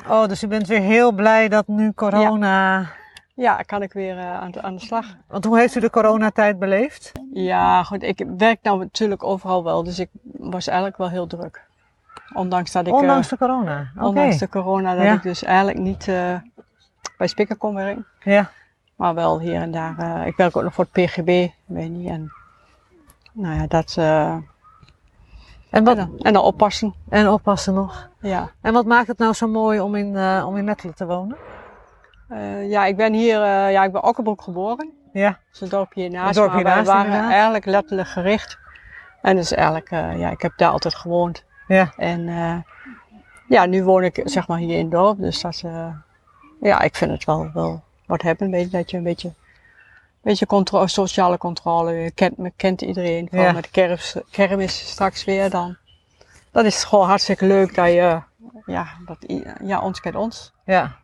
Oh, 0.09 0.25
dus 0.27 0.43
u 0.43 0.47
bent 0.47 0.67
weer 0.67 0.79
heel 0.79 1.11
blij 1.11 1.49
dat 1.49 1.67
nu 1.67 1.93
corona... 1.93 2.85
Ja, 3.33 3.55
kan 3.55 3.81
ik 3.81 3.93
weer 3.93 4.17
eh, 4.17 4.39
aan, 4.39 4.51
de, 4.51 4.61
aan 4.61 4.75
de 4.75 4.81
slag. 4.81 5.05
Want 5.27 5.45
hoe 5.45 5.57
heeft 5.59 5.75
u 5.75 5.79
de 5.79 5.89
coronatijd 5.89 6.59
beleefd? 6.59 7.11
Ja, 7.33 7.83
goed. 7.83 8.03
Ik 8.03 8.25
werk 8.37 8.59
nou 8.61 8.79
natuurlijk 8.79 9.23
overal 9.23 9.63
wel, 9.63 9.83
dus 9.83 9.99
ik 9.99 10.09
was 10.37 10.67
eigenlijk 10.67 10.97
wel 10.97 11.09
heel 11.09 11.27
druk. 11.27 11.65
Ondanks 12.33 12.71
dat 12.71 12.87
ik, 12.87 12.93
eh, 12.93 12.99
Ondanks 12.99 13.27
de 13.27 13.37
corona. 13.37 13.91
Ondanks 13.99 14.37
de 14.37 14.49
corona, 14.49 14.95
dat 14.95 15.03
Ja. 15.03 15.13
ik 15.13 15.23
dus 15.23 15.43
eigenlijk 15.43 15.77
niet 15.77 16.07
eh, 16.07 16.35
bij 17.17 17.27
Spikker 17.27 17.55
kon 17.57 17.75
werken. 17.75 18.05
Ja. 18.23 18.49
Maar 18.97 19.13
wel 19.13 19.39
hier 19.39 19.61
en 19.61 19.71
daar. 19.71 19.97
eh, 19.97 20.25
ik 20.27 20.35
werk 20.35 20.57
ook 20.57 20.63
nog 20.63 20.73
voor 20.73 20.87
het 20.91 21.05
PGB, 21.05 21.47
weet 21.65 21.89
niet. 21.89 22.09
En 22.09 22.31
nou 23.31 23.55
ja, 23.55 23.67
dat. 23.67 23.95
eh, 23.97 24.35
En, 25.69 25.83
wat, 25.83 25.97
en, 25.97 26.05
dan, 26.07 26.19
en 26.19 26.33
dan 26.33 26.43
oppassen. 26.43 26.93
en 27.09 27.29
oppassen 27.29 27.73
nog. 27.73 28.09
Ja. 28.19 28.49
En 28.61 28.73
wat 28.73 28.85
maakt 28.85 29.07
het 29.07 29.17
nou 29.17 29.33
zo 29.33 29.47
mooi 29.47 29.79
om 29.79 29.95
in, 29.95 30.15
eh, 30.15 30.43
om 30.47 30.57
in 30.57 30.65
Lettelen 30.65 30.95
te 30.95 31.05
wonen? 31.05 31.37
Ja, 32.67 32.85
ik 32.85 32.95
ben 32.97 33.13
hier, 33.13 33.39
ja, 33.45 33.83
ik 33.83 33.91
ben 33.91 34.03
Okkerbroek 34.03 34.41
geboren. 34.41 34.91
Ja. 35.13 35.29
Dat 35.29 35.39
is 35.53 35.61
een 35.61 35.69
dorpje 35.69 36.01
hiernaast. 36.01 36.27
Een 36.27 36.33
dorpje 36.43 36.53
maar 36.55 36.63
wij 36.63 36.73
hiernaast, 36.73 36.91
waren 36.97 37.05
inderdaad. 37.11 37.31
eigenlijk 37.31 37.65
letterlijk 37.65 38.07
gericht. 38.07 38.57
En 39.21 39.35
dus 39.35 39.51
eigenlijk, 39.51 39.89
ja, 39.89 40.29
ik 40.29 40.41
heb 40.41 40.51
daar 40.55 40.69
altijd 40.71 40.95
gewoond. 40.95 41.43
Ja. 41.67 41.93
En 41.97 42.25
ja, 43.47 43.65
nu 43.65 43.83
woon 43.83 44.03
ik 44.03 44.21
zeg 44.23 44.47
maar 44.47 44.57
hier 44.57 44.77
in 44.77 44.81
het 44.81 44.91
dorp. 44.91 45.17
Dus 45.19 45.41
dat, 45.41 45.63
ja, 46.61 46.81
ik 46.81 46.95
vind 46.95 47.11
het 47.11 47.25
wel, 47.25 47.49
wel 47.53 47.83
wat 48.07 48.21
hebben. 48.21 48.51
Weet 48.51 48.71
je, 48.71 48.77
dat 48.77 48.91
je 48.91 48.97
een 48.97 49.03
beetje, 49.03 49.31
beetje 50.21 50.45
contro 50.45 50.87
sociale 50.87 51.37
controle, 51.37 51.91
je 51.93 52.11
kent, 52.11 52.37
me 52.37 52.51
kent 52.55 52.81
iedereen. 52.81 53.27
Vooral 53.29 53.47
Ja. 53.47 53.53
met 53.53 53.63
de 53.63 53.69
kermis, 53.69 54.15
kermis 54.31 54.89
straks 54.89 55.23
weer 55.25 55.49
dan. 55.49 55.77
Dat 56.51 56.65
is 56.65 56.83
gewoon 56.83 57.07
hartstikke 57.07 57.45
leuk 57.45 57.75
dat 57.75 57.87
je, 57.87 58.21
ja, 58.65 58.87
dat, 59.05 59.17
ja 59.63 59.81
ons 59.81 59.99
kent 59.99 60.15
ons. 60.15 60.53
Ja. 60.65 60.95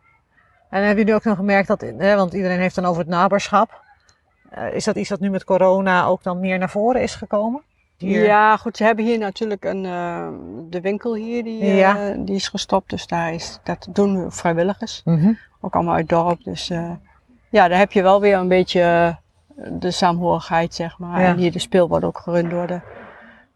En 0.70 0.80
hebben 0.80 0.98
jullie 0.98 1.14
ook 1.14 1.24
nog 1.24 1.36
gemerkt 1.36 1.68
dat, 1.68 1.80
hè, 1.80 2.16
want 2.16 2.32
iedereen 2.32 2.58
heeft 2.60 2.74
dan 2.74 2.84
over 2.84 3.00
het 3.00 3.10
naberschap. 3.10 3.82
Eh, 4.50 4.74
is 4.74 4.84
dat 4.84 4.96
iets 4.96 5.10
wat 5.10 5.20
nu 5.20 5.30
met 5.30 5.44
corona 5.44 6.04
ook 6.04 6.22
dan 6.22 6.40
meer 6.40 6.58
naar 6.58 6.70
voren 6.70 7.02
is 7.02 7.14
gekomen? 7.14 7.62
Hier. 8.04 8.24
Ja, 8.24 8.56
goed, 8.56 8.76
ze 8.76 8.84
hebben 8.84 9.04
hier 9.04 9.18
natuurlijk 9.18 9.64
een, 9.64 9.84
eh, 9.84 10.28
de 10.68 10.80
winkel 10.80 11.14
hier, 11.14 11.44
die, 11.44 11.60
eh, 11.60 11.78
Ja. 11.78 12.14
die 12.18 12.34
is 12.34 12.48
gestopt. 12.48 12.90
Dus 12.90 13.06
daar 13.06 13.32
is, 13.32 13.60
dat 13.62 13.86
doen 13.90 14.24
we 14.24 14.30
vrijwilligers. 14.30 15.02
Mhm. 15.04 15.32
Ook 15.60 15.74
allemaal 15.74 15.94
uit 15.94 16.08
dorp. 16.08 16.44
Dus 16.44 16.70
eh, 16.70 16.90
ja, 17.48 17.68
daar 17.68 17.78
heb 17.78 17.92
je 17.92 18.02
wel 18.02 18.20
weer 18.20 18.36
een 18.36 18.48
beetje 18.48 19.16
de 19.70 19.90
saamhorigheid, 19.90 20.74
zeg 20.74 20.98
maar. 20.98 21.20
Ja. 21.20 21.26
En 21.26 21.36
hier 21.36 21.52
de 21.52 21.58
speel 21.58 21.88
wordt 21.88 22.04
ook 22.04 22.18
gerund 22.18 22.50
door 22.50 22.66
de 22.66 22.80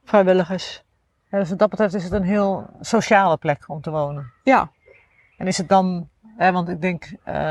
vrijwilligers. 0.04 0.84
Ja, 1.30 1.38
dus 1.38 1.48
wat 1.48 1.58
dat 1.58 1.70
betreft 1.70 1.94
is 1.94 2.04
het 2.04 2.12
een 2.12 2.22
heel 2.22 2.66
sociale 2.80 3.36
plek 3.36 3.64
om 3.66 3.80
te 3.80 3.90
wonen. 3.90 4.32
Ja, 4.44 4.70
En 5.36 5.46
is 5.46 5.58
het 5.58 5.68
dan, 5.68 6.08
hè, 6.36 6.52
want 6.52 6.68
ik 6.68 6.80
denk, 6.80 7.08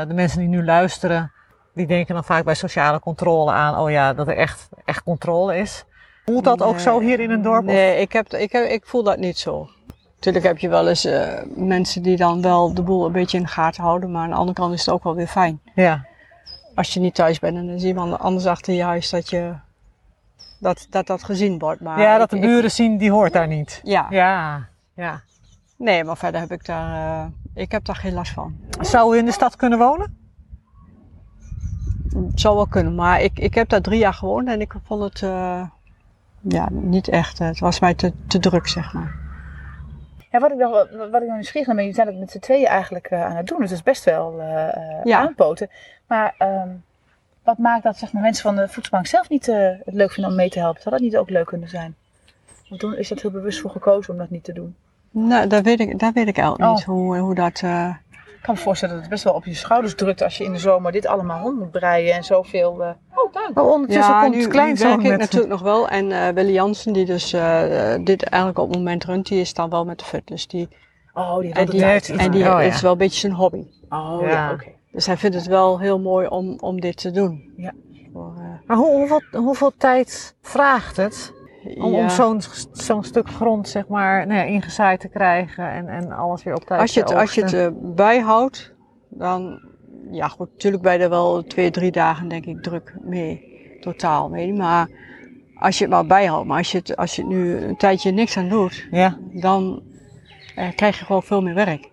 de 0.08 0.14
mensen 0.14 0.38
die 0.38 0.48
nu 0.48 0.64
luisteren, 0.64 1.32
die 1.74 1.86
denken 1.86 2.14
dan 2.14 2.24
vaak 2.24 2.44
bij 2.44 2.54
sociale 2.54 3.00
controle 3.00 3.52
aan, 3.52 3.78
oh 3.78 3.90
ja, 3.90 4.14
dat 4.14 4.28
er 4.28 4.36
echt, 4.36 4.68
echt 4.84 5.02
controle 5.02 5.56
is. 5.56 5.84
Voelt 6.32 6.44
dat 6.44 6.62
ook 6.62 6.78
zo 6.78 7.00
hier 7.00 7.20
in 7.20 7.30
een 7.30 7.42
dorp? 7.42 7.58
of- 7.60 7.64
Nee, 7.72 8.00
ik, 8.00 8.12
heb, 8.12 8.32
ik, 8.32 8.52
heb, 8.52 8.64
ik 8.68 8.86
voel 8.86 9.02
dat 9.02 9.18
niet 9.18 9.38
zo. 9.38 9.68
Natuurlijk 10.14 10.44
heb 10.44 10.58
je 10.58 10.68
wel 10.68 10.88
eens 10.88 11.04
eh, 11.04 11.42
mensen 11.56 12.02
die 12.02 12.16
dan 12.16 12.42
wel 12.42 12.74
de 12.74 12.82
boel 12.82 13.06
een 13.06 13.12
beetje 13.12 13.36
in 13.36 13.42
de 13.42 13.48
gaten 13.48 13.82
houden. 13.82 14.10
Maar 14.10 14.22
aan 14.22 14.28
de 14.30 14.34
andere 14.36 14.52
kant 14.58 14.72
is 14.72 14.80
het 14.86 14.94
ook 14.94 15.04
wel 15.04 15.14
weer 15.14 15.26
fijn. 15.26 15.60
Ja, 15.74 16.06
Als 16.74 16.94
je 16.94 17.00
niet 17.00 17.14
thuis 17.14 17.38
bent 17.38 17.56
en 17.56 17.66
dan 17.66 17.78
je 17.80 17.86
iemand 17.86 18.18
anders 18.18 18.46
achter 18.46 18.74
je 18.74 18.82
huis 18.82 19.10
dat 19.10 19.30
je, 19.30 19.52
dat, 20.60 20.86
dat, 20.90 21.06
dat 21.06 21.24
gezien 21.24 21.58
wordt. 21.58 21.80
Maar 21.80 22.00
ja 22.00 22.12
ik- 22.12 22.18
dat 22.18 22.30
de 22.30 22.36
ik- 22.36 22.42
buren 22.42 22.70
zien, 22.70 22.98
die 22.98 23.10
hoort 23.10 23.32
daar 23.32 23.46
niet. 23.48 23.80
ja. 23.84 24.06
Ja, 24.10 24.68
ja. 24.94 25.20
nee, 25.76 26.04
maar 26.04 26.16
verder 26.16 26.40
heb 26.40 26.52
ik 26.52 26.64
daar, 26.66 27.20
eh, 27.20 27.26
ik 27.54 27.72
heb 27.72 27.84
daar 27.84 27.96
geen 27.96 28.14
last 28.14 28.32
van. 28.32 28.56
Zou 28.80 29.14
u 29.14 29.18
in 29.18 29.24
de 29.24 29.32
stad 29.32 29.56
kunnen 29.56 29.78
wonen? 29.78 30.16
Het 32.14 32.40
zou 32.40 32.54
wel 32.56 32.66
kunnen, 32.66 32.94
maar 32.94 33.20
ik, 33.22 33.38
ik 33.38 33.54
heb 33.54 33.68
daar 33.68 33.80
drie 33.80 33.98
jaar 33.98 34.14
gewoond 34.14 34.48
en 34.48 34.60
ik 34.60 34.74
vond 34.84 35.02
het 35.02 35.22
eh, 35.22 35.62
ja, 36.40 36.68
niet 36.70 37.08
echt. 37.08 37.40
eh, 37.40 37.46
Het 37.46 37.58
was 37.58 37.80
mij 37.80 37.94
te, 37.94 38.12
te 38.26 38.38
druk, 38.38 38.66
zeg 38.68 38.92
maar. 38.92 39.14
Ja, 40.30 40.38
wat 40.38 40.50
ik 40.50 40.56
nog, 40.58 40.70
wat 41.10 41.22
ik 41.22 41.26
nog 41.26 41.34
nieuwsgierig 41.34 41.66
ben, 41.68 41.76
jullie 41.76 41.94
zijn 41.94 42.06
het 42.06 42.18
met 42.18 42.30
z'n 42.30 42.38
tweeën 42.38 42.66
eigenlijk 42.66 43.06
eh, 43.06 43.24
aan 43.24 43.36
het 43.36 43.46
doen. 43.46 43.58
Dus 43.58 43.68
dat 43.68 43.78
is 43.78 43.84
best 43.84 44.04
wel 44.04 44.40
Ja. 45.04 45.18
aanpoten. 45.18 45.70
Maar 46.06 46.34
ehm, 46.38 46.68
wat 47.44 47.58
maakt 47.58 47.82
dat 47.82 47.96
zeg 47.96 48.12
maar, 48.12 48.22
mensen 48.22 48.42
van 48.42 48.56
de 48.56 48.68
voedselbank 48.68 49.06
zelf 49.06 49.28
niet 49.28 49.46
het 49.46 49.80
leuk 49.84 50.12
vinden 50.12 50.30
om 50.32 50.36
mee 50.38 50.50
te 50.50 50.58
helpen? 50.58 50.82
Zou 50.82 50.94
dat 50.94 51.04
niet 51.04 51.16
ook 51.16 51.30
leuk 51.30 51.46
kunnen 51.46 51.68
zijn? 51.68 51.94
Want 52.68 52.80
toen 52.80 52.96
is 52.96 53.08
dat 53.08 53.20
heel 53.22 53.30
bewust 53.30 53.60
voor 53.60 53.70
gekozen 53.70 54.12
om 54.12 54.18
dat 54.18 54.30
niet 54.30 54.44
te 54.44 54.52
doen. 54.52 54.76
Nou, 55.10 55.46
dat 55.46 55.64
weet 55.64 55.80
ik, 55.80 55.98
dat 55.98 56.14
weet 56.14 56.28
ik 56.28 56.36
eigenlijk 56.38 56.70
Oh. 56.70 56.76
niet, 56.76 56.84
hoe, 56.84 57.18
hoe 57.18 57.34
dat... 57.34 57.58
Ik 57.60 58.44
kan 58.44 58.54
me 58.54 58.60
voorstellen 58.60 58.94
dat 58.94 59.04
het 59.04 59.12
best 59.12 59.24
wel 59.24 59.34
op 59.34 59.44
je 59.44 59.54
schouders 59.54 59.94
drukt 59.94 60.22
als 60.22 60.38
je 60.38 60.44
in 60.44 60.52
de 60.52 60.58
zomer 60.58 60.92
dit 60.92 61.06
allemaal 61.06 61.42
rond 61.42 61.58
moet 61.58 61.70
breien 61.70 62.14
en 62.14 62.24
zoveel... 62.24 62.96
Oh. 63.24 63.54
Maar 63.54 63.64
ondertussen 63.64 64.14
ja, 64.14 64.20
komt 64.22 64.34
nu, 64.34 64.40
het 64.40 64.50
kleinzoon 64.50 64.88
werk 64.90 65.02
ik 65.02 65.10
met... 65.10 65.18
natuurlijk 65.20 65.50
nog 65.50 65.62
wel. 65.62 65.88
En 65.88 66.12
eh 66.12 66.28
Willy 66.28 66.52
Jansen, 66.52 66.92
die 66.92 67.04
dus 67.04 67.32
eh, 67.32 67.94
dit 68.04 68.22
eigenlijk 68.22 68.60
op 68.62 68.68
het 68.68 68.76
moment 68.76 69.04
runt, 69.04 69.26
die 69.26 69.40
is 69.40 69.54
dan 69.54 69.70
wel 69.70 69.84
met 69.84 69.98
de 69.98 70.04
fitness. 70.04 70.46
Die, 70.46 70.68
Oh, 71.14 71.38
die 71.38 71.52
en 71.52 71.66
die, 71.66 71.84
heeft- 71.84 72.08
en 72.16 72.30
die 72.30 72.40
Oh, 72.42 72.46
ja. 72.48 72.60
is 72.60 72.80
wel 72.80 72.92
een 72.92 72.98
beetje 72.98 73.18
zijn 73.20 73.32
hobby. 73.32 73.66
Oh, 73.88 74.18
ja, 74.20 74.28
Ja. 74.28 74.52
oké. 74.52 74.66
Dus 74.92 75.06
hij 75.06 75.16
vindt 75.16 75.36
het 75.36 75.46
wel 75.46 75.78
heel 75.80 75.98
mooi 76.00 76.26
om, 76.26 76.56
om 76.60 76.80
dit 76.80 76.96
te 76.96 77.10
doen. 77.10 77.52
Ja. 77.56 77.72
Voor, 78.12 78.34
eh, 78.36 78.42
Maar 78.66 78.76
hoe, 78.76 78.90
hoeveel, 78.96 79.22
hoeveel 79.32 79.72
tijd 79.78 80.36
vraagt 80.42 80.96
het 80.96 81.32
om, 81.76 81.94
om 81.94 82.08
zo'n 82.10 82.40
zo'n 82.72 83.04
stuk 83.04 83.28
grond 83.28 83.68
zeg 83.68 83.88
maar, 83.88 84.26
nou 84.26 84.38
ja, 84.38 84.44
ingezaaid 84.46 85.00
te 85.00 85.08
krijgen 85.08 85.70
en, 85.70 85.88
en 85.88 86.12
alles 86.12 86.42
weer 86.42 86.54
op 86.54 86.64
tijd 86.64 86.80
Als 86.80 86.94
je 86.94 87.02
te 87.02 87.12
het, 87.12 87.20
als 87.20 87.34
je 87.34 87.44
het 87.44 87.94
bijhoudt, 87.94 88.74
dan, 89.08 89.67
ja 90.10 90.28
goed, 90.28 90.50
natuurlijk 90.52 90.82
ben 90.82 90.92
je 90.92 90.98
er 90.98 91.08
wel 91.10 91.42
twee, 91.44 91.70
drie 91.70 91.90
dagen 91.90 92.28
denk 92.28 92.44
ik 92.46 92.62
druk 92.62 92.94
mee. 93.00 93.56
Totaal 93.80 94.28
mee. 94.28 94.52
Maar 94.52 94.88
als 95.58 95.78
je 95.78 95.84
het 95.84 95.92
maar 95.92 96.06
bijhoudt, 96.06 96.46
maar 96.46 96.58
als 96.58 96.72
je 96.72 96.78
het, 96.78 96.96
als 96.96 97.16
je 97.16 97.22
het 97.22 97.30
nu 97.30 97.56
een 97.56 97.76
tijdje 97.76 98.10
niks 98.10 98.36
aan 98.36 98.48
doet, 98.48 98.86
Ja, 98.90 99.18
dan 99.32 99.82
eh, 100.56 100.68
krijg 100.74 100.98
je 100.98 101.04
gewoon 101.04 101.22
veel 101.22 101.42
meer 101.42 101.54
werk. 101.54 101.90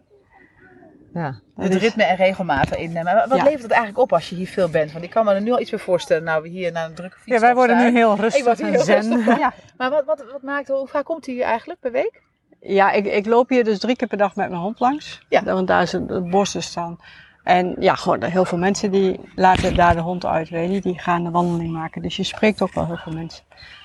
ja. 1.13 1.39
Het 1.55 1.73
is- 1.75 1.81
ritme 1.81 2.03
en 2.03 2.15
regelmatig 2.15 2.77
innemen. 2.77 3.03
Maar 3.15 3.27
wat 3.27 3.37
Ja. 3.37 3.43
levert 3.43 3.61
het 3.61 3.71
eigenlijk 3.71 4.01
op 4.01 4.13
als 4.13 4.29
je 4.29 4.35
hier 4.35 4.47
veel 4.47 4.69
bent? 4.69 4.91
Want 4.91 5.03
ik 5.03 5.09
kan 5.09 5.25
me 5.25 5.33
er 5.33 5.41
nu 5.41 5.51
al 5.51 5.59
iets 5.59 5.69
bij 5.69 5.79
voorstellen. 5.79 6.23
Nou, 6.23 6.41
we 6.41 6.47
hier 6.47 6.71
naar 6.71 6.85
een 6.89 6.95
drukke 6.95 7.17
fiets. 7.19 7.35
ja, 7.35 7.39
wij 7.39 7.55
worden 7.55 7.77
nu 7.77 7.97
heel 7.97 8.15
rustig 8.15 8.59
en 8.59 8.71
heel 8.71 8.79
zen. 8.83 8.95
rustig. 9.15 9.37
Ja. 9.39 9.53
Maar 9.77 9.89
wat, 9.89 10.05
wat, 10.05 10.25
wat 10.31 10.41
maakt, 10.41 10.67
hoe 10.67 10.87
vaak 10.87 11.05
komt 11.05 11.25
hij 11.25 11.35
hier 11.35 11.43
eigenlijk 11.43 11.79
per 11.79 11.91
week? 11.91 12.21
Ja, 12.59 12.91
ik, 12.91 13.05
ik 13.05 13.25
loop 13.25 13.49
hier 13.49 13.63
dus 13.63 13.79
drie 13.79 13.95
keer 13.95 14.07
per 14.07 14.17
dag 14.17 14.35
met 14.35 14.49
mijn 14.49 14.61
hond 14.61 14.79
langs. 14.79 15.25
Ja. 15.29 15.43
Want 15.43 15.67
daar 15.67 15.81
is 15.81 15.91
het, 15.91 16.09
het 16.09 16.29
bos 16.29 16.51
dus 16.53 16.65
staan. 16.65 16.97
En 17.45 17.75
ja, 17.79 17.95
gewoon 17.95 18.23
heel 18.23 18.45
veel 18.45 18.57
mensen 18.57 18.91
die 18.91 19.19
laten 19.35 19.75
daar 19.75 19.93
de 19.95 20.01
hond 20.01 20.25
uit, 20.25 20.49
weet 20.49 20.71
je. 20.73 20.81
Die 20.81 20.99
gaan 20.99 21.23
de 21.23 21.31
wandeling 21.31 21.71
maken. 21.73 22.01
Dus 22.01 22.15
je 22.15 22.23
spreekt 22.23 22.61
ook 22.61 22.73
wel 22.73 22.85
heel 22.85 22.97
veel 22.97 23.13
mensen. 23.13 23.43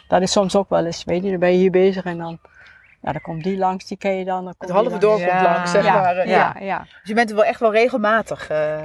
Dat 0.09 0.23
is 0.23 0.33
soms 0.33 0.57
ook 0.57 0.69
wel 0.69 0.85
eens, 0.85 1.05
weet 1.05 1.23
je. 1.25 1.31
Dan 1.31 1.39
ben 1.39 1.51
je 1.53 1.57
hier 1.59 1.71
bezig 1.71 2.05
en 2.05 2.19
dan, 2.19 2.39
ja, 3.03 3.13
dan 3.13 3.21
komt 3.21 3.45
die 3.45 3.57
langs, 3.59 3.87
die 3.87 3.97
ken 3.97 4.17
je 4.17 4.25
dan. 4.25 4.45
dan 4.45 4.55
Het 4.59 4.71
halve 4.71 4.99
dorp 4.99 5.03
langs. 5.03 5.25
komt 5.25 5.41
Ja. 5.41 5.43
langs, 5.53 5.71
zeg 5.71 5.85
ja, 5.85 6.01
maar. 6.01 6.17
eh, 6.17 6.29
ja, 6.31 6.55
ja. 6.59 6.65
ja, 6.65 6.79
Dus 6.79 6.89
je 7.09 7.15
bent 7.15 7.31
er 7.31 7.37
wel 7.37 7.45
echt 7.45 7.61
wel 7.61 7.73
regelmatig 7.73 8.49
eh, 8.51 8.79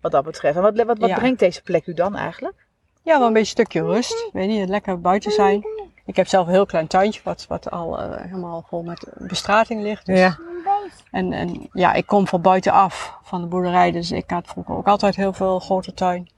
wat 0.00 0.12
dat 0.12 0.24
betreft. 0.24 0.56
En 0.56 0.62
wat, 0.62 0.76
wat, 0.84 0.98
wat 0.98 1.08
Ja. 1.08 1.14
brengt 1.14 1.38
deze 1.38 1.62
plek 1.62 1.86
u 1.86 1.94
dan 1.94 2.16
eigenlijk? 2.16 2.66
Ja, 3.02 3.18
wel 3.18 3.26
een 3.26 3.32
beetje 3.32 3.40
een 3.58 3.66
stukje 3.66 3.82
rust. 3.82 4.28
Weet 4.32 4.54
je, 4.54 4.66
lekker 4.66 5.00
buiten 5.00 5.30
zijn. 5.32 5.64
Ik 6.06 6.16
heb 6.16 6.26
zelf 6.26 6.46
een 6.46 6.52
heel 6.52 6.66
klein 6.66 6.86
tuintje 6.86 7.20
wat, 7.24 7.46
wat 7.48 7.70
al 7.70 8.00
eh, 8.00 8.20
helemaal 8.24 8.64
vol 8.68 8.82
met 8.82 9.06
bestrating 9.18 9.82
ligt. 9.82 10.06
Dus 10.06 10.18
Ja. 10.18 10.38
En, 11.12 11.32
en 11.32 11.68
ja, 11.72 11.92
ik 11.92 12.06
kom 12.06 12.26
van 12.26 12.40
buitenaf 12.40 13.18
van 13.22 13.40
de 13.40 13.46
boerderij, 13.46 13.90
dus 13.90 14.10
ik 14.12 14.30
had 14.30 14.46
vroeger 14.46 14.74
ook 14.76 14.86
altijd 14.86 15.16
heel 15.16 15.32
veel 15.32 15.58
grote 15.58 15.94
tuin. 15.94 16.28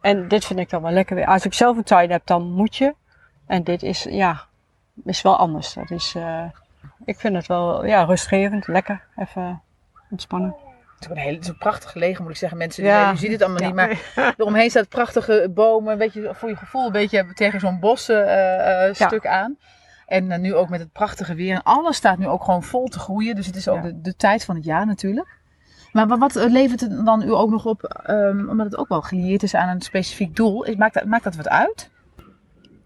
En 0.00 0.28
dit 0.28 0.44
vind 0.44 0.58
ik 0.58 0.70
dan 0.70 0.82
wel 0.82 0.90
lekker 0.92 1.16
weer. 1.16 1.26
Als 1.26 1.44
ik 1.44 1.54
zelf 1.54 1.76
een 1.76 1.82
tuin 1.82 2.10
heb, 2.10 2.22
dan 2.24 2.50
moet 2.50 2.76
je. 2.76 2.94
En 3.46 3.64
dit 3.64 3.82
is, 3.82 4.02
ja, 4.10 4.40
is 5.04 5.22
wel 5.22 5.36
anders. 5.36 5.72
Dat 5.72 5.90
is, 5.90 6.14
eh, 6.16 6.44
ik 7.04 7.18
vind 7.20 7.34
het 7.36 7.46
wel, 7.46 7.84
ja, 7.86 8.02
rustgevend, 8.02 8.66
lekker, 8.66 9.02
even 9.16 9.62
ontspannen. 10.10 10.54
Het 10.94 11.04
is 11.04 11.10
een 11.10 11.16
hele 11.22 11.34
het 11.34 11.42
is 11.44 11.48
een 11.50 11.58
prachtig 11.58 11.90
gelegen, 11.90 12.22
moet 12.22 12.32
ik 12.32 12.38
zeggen. 12.38 12.58
Mensen, 12.58 12.84
Ja. 12.84 13.10
je 13.10 13.16
ziet 13.16 13.32
het 13.32 13.42
allemaal 13.42 13.60
Ja. 13.60 13.66
niet, 13.66 13.74
maar 13.76 14.32
eromheen 14.36 14.70
staat 14.70 14.88
prachtige 14.88 15.50
bomen. 15.54 15.92
Een 15.92 15.98
beetje 15.98 16.30
voor 16.34 16.48
je 16.48 16.56
gevoel 16.56 16.86
een 16.86 16.92
beetje 16.92 17.32
tegen 17.34 17.60
zo'n 17.60 17.78
bossen 17.80 18.28
eh, 18.28 18.86
eh, 18.88 18.94
Ja. 18.94 19.06
stuk 19.06 19.26
aan. 19.26 19.56
En 20.08 20.30
eh, 20.30 20.38
nu 20.38 20.54
ook 20.54 20.68
met 20.68 20.80
het 20.80 20.92
prachtige 20.92 21.34
weer. 21.34 21.54
En 21.54 21.62
alles 21.62 21.96
staat 21.96 22.18
nu 22.18 22.26
ook 22.26 22.44
gewoon 22.44 22.62
vol 22.62 22.86
te 22.86 22.98
groeien. 22.98 23.34
Dus 23.36 23.46
het 23.46 23.56
is 23.56 23.68
ook 23.68 23.76
Ja. 23.76 23.82
de, 23.82 24.00
de 24.00 24.16
tijd 24.16 24.44
van 24.44 24.54
het 24.54 24.64
jaar 24.64 24.86
natuurlijk. 24.86 25.36
Maar 25.92 26.06
wat, 26.06 26.18
wat 26.18 26.34
levert 26.34 26.80
het 26.80 27.04
dan 27.06 27.22
u 27.22 27.32
ook 27.32 27.50
nog 27.50 27.66
op, 27.66 27.82
ehm, 27.82 28.48
omdat 28.48 28.66
het 28.66 28.76
ook 28.76 28.88
wel 28.88 29.02
gelieerd 29.02 29.42
is 29.42 29.54
aan 29.54 29.68
een 29.68 29.80
specifiek 29.80 30.36
doel? 30.36 30.64
Is- 30.64 30.76
Maakt 30.76 30.94
dat, 30.94 31.04
maakt 31.04 31.24
dat 31.24 31.36
wat 31.36 31.48
uit? 31.48 31.90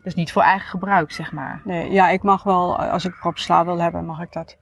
Dus 0.02 0.14
niet 0.14 0.32
voor 0.32 0.42
eigen 0.42 0.68
gebruik, 0.68 1.12
zeg 1.12 1.32
maar. 1.32 1.60
Nee, 1.64 1.90
ja, 1.90 2.08
ik 2.08 2.22
mag 2.22 2.42
wel, 2.42 2.78
als 2.78 3.04
ik 3.04 3.24
op 3.24 3.38
sla 3.38 3.64
wil 3.64 3.78
hebben, 3.80 4.04
mag 4.04 4.20
ik 4.20 4.32
dat 4.32 4.56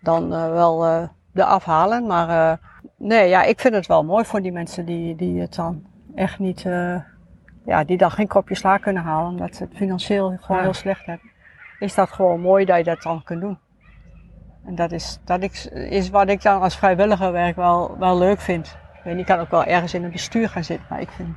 dan 0.00 0.34
eh, 0.34 0.50
wel 0.52 0.86
eh 0.86 1.08
eraf 1.34 1.64
halen. 1.64 2.06
Maar 2.06 2.28
eh, 2.52 2.56
nee, 2.96 3.28
ja, 3.28 3.42
ik 3.42 3.60
vind 3.60 3.74
het 3.74 3.86
wel 3.86 4.04
mooi 4.04 4.24
voor 4.24 4.42
die 4.42 4.52
mensen 4.52 4.84
die, 4.84 5.16
die 5.16 5.40
het 5.40 5.54
dan 5.54 5.82
echt 6.14 6.38
niet, 6.38 6.64
eh, 6.66 6.96
ja, 7.66 7.84
die 7.84 7.96
dan 7.96 8.10
geen 8.10 8.28
kopje 8.28 8.54
sla 8.54 8.76
kunnen 8.76 9.02
halen, 9.02 9.30
omdat 9.30 9.54
ze 9.56 9.62
het 9.64 9.76
financieel 9.76 10.36
gewoon 10.40 10.56
Ja. 10.56 10.62
heel 10.62 10.74
slecht 10.74 11.06
hebben. 11.06 11.30
Is 11.82 11.94
dat 11.94 12.10
gewoon 12.10 12.40
mooi 12.40 12.64
dat 12.64 12.76
je 12.76 12.84
dat 12.84 13.02
dan 13.02 13.22
kunt 13.22 13.40
doen. 13.40 13.58
En 14.66 14.74
dat 14.74 14.92
is, 14.92 15.18
dat 15.24 15.42
is, 15.42 15.66
is 15.68 16.10
wat 16.10 16.28
ik 16.28 16.42
dan 16.42 16.60
als 16.60 16.76
vrijwilliger 16.76 17.32
werk 17.32 17.56
wel, 17.56 17.98
wel 17.98 18.18
leuk 18.18 18.40
vind. 18.40 18.66
Ik 18.94 19.00
weet, 19.04 19.12
niet, 19.12 19.22
ik 19.22 19.26
kan 19.34 19.38
ook 19.38 19.50
wel 19.50 19.64
ergens 19.64 19.94
in 19.94 20.02
het 20.02 20.12
bestuur 20.12 20.48
gaan 20.48 20.64
zitten, 20.64 20.86
maar 20.90 21.00
ik 21.00 21.10
vind, 21.10 21.36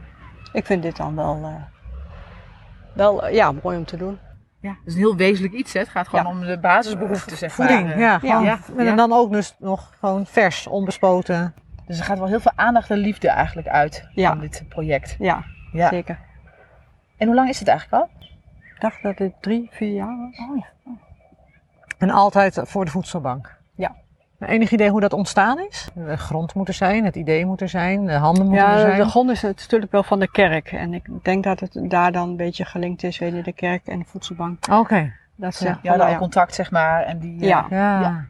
ik 0.53 0.65
vind 0.65 0.81
dit 0.81 0.97
dan 0.97 1.15
wel, 1.15 1.39
eh, 1.43 1.53
wel 2.93 3.25
eh, 3.27 3.33
ja, 3.33 3.51
mooi 3.63 3.77
om 3.77 3.85
te 3.85 3.97
doen. 3.97 4.19
Ja, 4.59 4.69
dat 4.69 4.79
is 4.85 4.93
een 4.93 4.99
heel 4.99 5.15
wezenlijk 5.15 5.53
iets. 5.53 5.73
Hè? 5.73 5.79
Het 5.79 5.89
gaat 5.89 6.07
gewoon 6.07 6.25
Ja. 6.25 6.31
om 6.31 6.41
de 6.41 6.59
basisbehoeften, 6.59 7.37
zeg 7.37 7.57
maar. 7.57 7.67
Voeding, 7.67 7.95
ja. 7.99 8.19
Gewoon, 8.19 8.43
ja, 8.43 8.59
En 8.77 8.95
dan 8.95 9.13
ook 9.13 9.31
dus 9.31 9.55
nog 9.59 9.93
gewoon 9.99 10.25
vers, 10.25 10.67
onbespoten. 10.67 11.53
Dus 11.87 11.99
er 11.99 12.05
gaat 12.05 12.17
wel 12.17 12.27
heel 12.27 12.39
veel 12.39 12.51
aandacht 12.55 12.89
en 12.89 12.97
liefde 12.97 13.29
eigenlijk 13.29 13.67
uit 13.67 14.07
Ja. 14.11 14.29
van 14.29 14.39
dit 14.39 14.63
project. 14.69 15.15
Ja, 15.19 15.43
Ja. 15.71 15.89
zeker. 15.89 16.19
En 17.17 17.27
hoe 17.27 17.35
lang 17.35 17.49
is 17.49 17.59
het 17.59 17.67
eigenlijk 17.67 18.03
al? 18.03 18.09
Ik 18.75 18.81
dacht 18.81 19.03
dat 19.03 19.17
het 19.17 19.33
drie, 19.41 19.67
vier 19.71 19.93
jaar 19.93 20.17
was. 20.17 20.39
Oh 20.49 20.57
ja. 20.57 20.65
En 21.97 22.09
altijd 22.09 22.59
voor 22.63 22.85
de 22.85 22.91
voedselbank. 22.91 23.57
Ja. 23.75 23.95
Enig 24.39 24.71
idee 24.71 24.89
hoe 24.89 24.99
dat 25.01 25.13
ontstaan 25.13 25.59
is? 25.59 25.87
De 25.93 26.17
grond 26.17 26.53
moet 26.53 26.67
er 26.67 26.73
zijn, 26.73 27.05
het 27.05 27.15
idee 27.15 27.45
moet 27.45 27.61
er 27.61 27.69
zijn, 27.69 28.05
de 28.05 28.13
handen 28.13 28.45
moeten 28.45 28.65
er 28.65 28.71
Ja, 28.71 28.79
zijn. 28.79 28.97
de 28.97 29.05
grond 29.09 29.29
is 29.29 29.41
het 29.41 29.57
natuurlijk 29.57 29.91
wel 29.91 30.03
van 30.03 30.19
de 30.19 30.31
kerk. 30.31 30.71
En 30.71 30.93
ik 30.93 31.05
denk 31.23 31.43
dat 31.43 31.59
het 31.59 31.79
daar 31.89 32.11
dan 32.11 32.29
een 32.29 32.35
beetje 32.37 32.65
gelinkt 32.65 33.03
is, 33.03 33.17
weet 33.19 33.33
je, 33.33 33.43
de 33.43 33.53
kerk 33.53 33.87
en 33.87 33.99
de 33.99 34.05
voedselbank. 34.05 34.67
Oké. 34.71 35.13
Dat 35.35 35.55
ze 35.55 35.65
Ja. 35.65 35.79
Ja, 35.81 35.91
al 35.91 35.97
nou 35.97 36.17
contact 36.17 36.55
zeg 36.55 36.71
maar. 36.71 37.03
En 37.03 37.19
die, 37.19 37.41
eh, 37.41 37.47
Ja. 37.47 37.65
Ja. 37.69 37.99
Ja. 38.01 38.25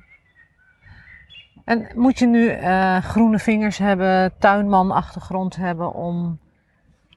En 1.65 1.87
moet 1.95 2.19
je 2.19 2.25
nu 2.27 2.49
eh, 2.49 2.97
groene 2.97 3.39
vingers 3.39 3.77
hebben, 3.77 4.33
tuinman-achtergrond 4.37 5.55
hebben 5.55 5.93
om 5.93 6.39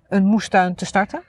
een 0.08 0.24
moestuin 0.24 0.74
te 0.74 0.84
starten? 0.84 1.22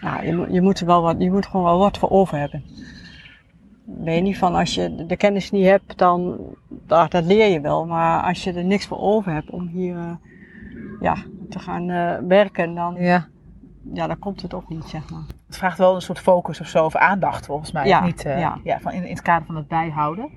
Ja, 0.00 0.20
je, 0.20 0.36
moet, 0.36 0.46
je, 0.50 0.60
moet 0.60 0.80
er 0.80 0.86
wel 0.86 1.02
wat, 1.02 1.14
je 1.18 1.30
moet 1.30 1.46
gewoon 1.46 1.64
wel 1.64 1.78
wat 1.78 1.98
voor 1.98 2.10
over 2.10 2.38
hebben. 2.38 2.64
Ben 3.84 4.14
je 4.14 4.20
niet 4.20 4.38
van 4.38 4.54
als 4.54 4.74
je 4.74 5.06
de 5.06 5.16
kennis 5.16 5.50
niet 5.50 5.64
hebt, 5.66 5.98
dan 5.98 6.38
dat, 6.68 7.10
dat 7.10 7.24
leer 7.24 7.48
je 7.52 7.60
wel. 7.60 7.86
Maar 7.86 8.22
als 8.22 8.44
je 8.44 8.52
er 8.52 8.64
niks 8.64 8.86
voor 8.86 8.98
over 9.00 9.32
hebt 9.32 9.50
om 9.50 9.66
hier 9.66 9.96
eh, 9.96 10.10
ja, 11.00 11.16
te 11.48 11.58
gaan 11.58 11.90
eh, 11.90 12.16
werken, 12.28 12.74
dan, 12.74 12.94
Ja. 12.98 13.26
ja, 13.92 14.06
dan 14.06 14.18
komt 14.18 14.42
het 14.42 14.54
ook 14.54 14.68
niet, 14.68 14.84
zeg 14.84 15.10
maar. 15.10 15.22
Het 15.46 15.56
vraagt 15.56 15.78
wel 15.78 15.94
een 15.94 16.02
soort 16.02 16.18
focus 16.18 16.60
of 16.60 16.66
zo, 16.66 16.84
of 16.84 16.96
aandacht 16.96 17.46
volgens 17.46 17.72
mij. 17.72 17.86
Ja, 17.86 18.04
niet, 18.04 18.24
eh, 18.24 18.38
ja. 18.38 18.58
ja, 18.64 18.80
van 18.80 18.92
in, 18.92 19.04
in 19.04 19.10
het 19.10 19.22
kader 19.22 19.46
van 19.46 19.56
het 19.56 19.68
bijhouden. 19.68 20.28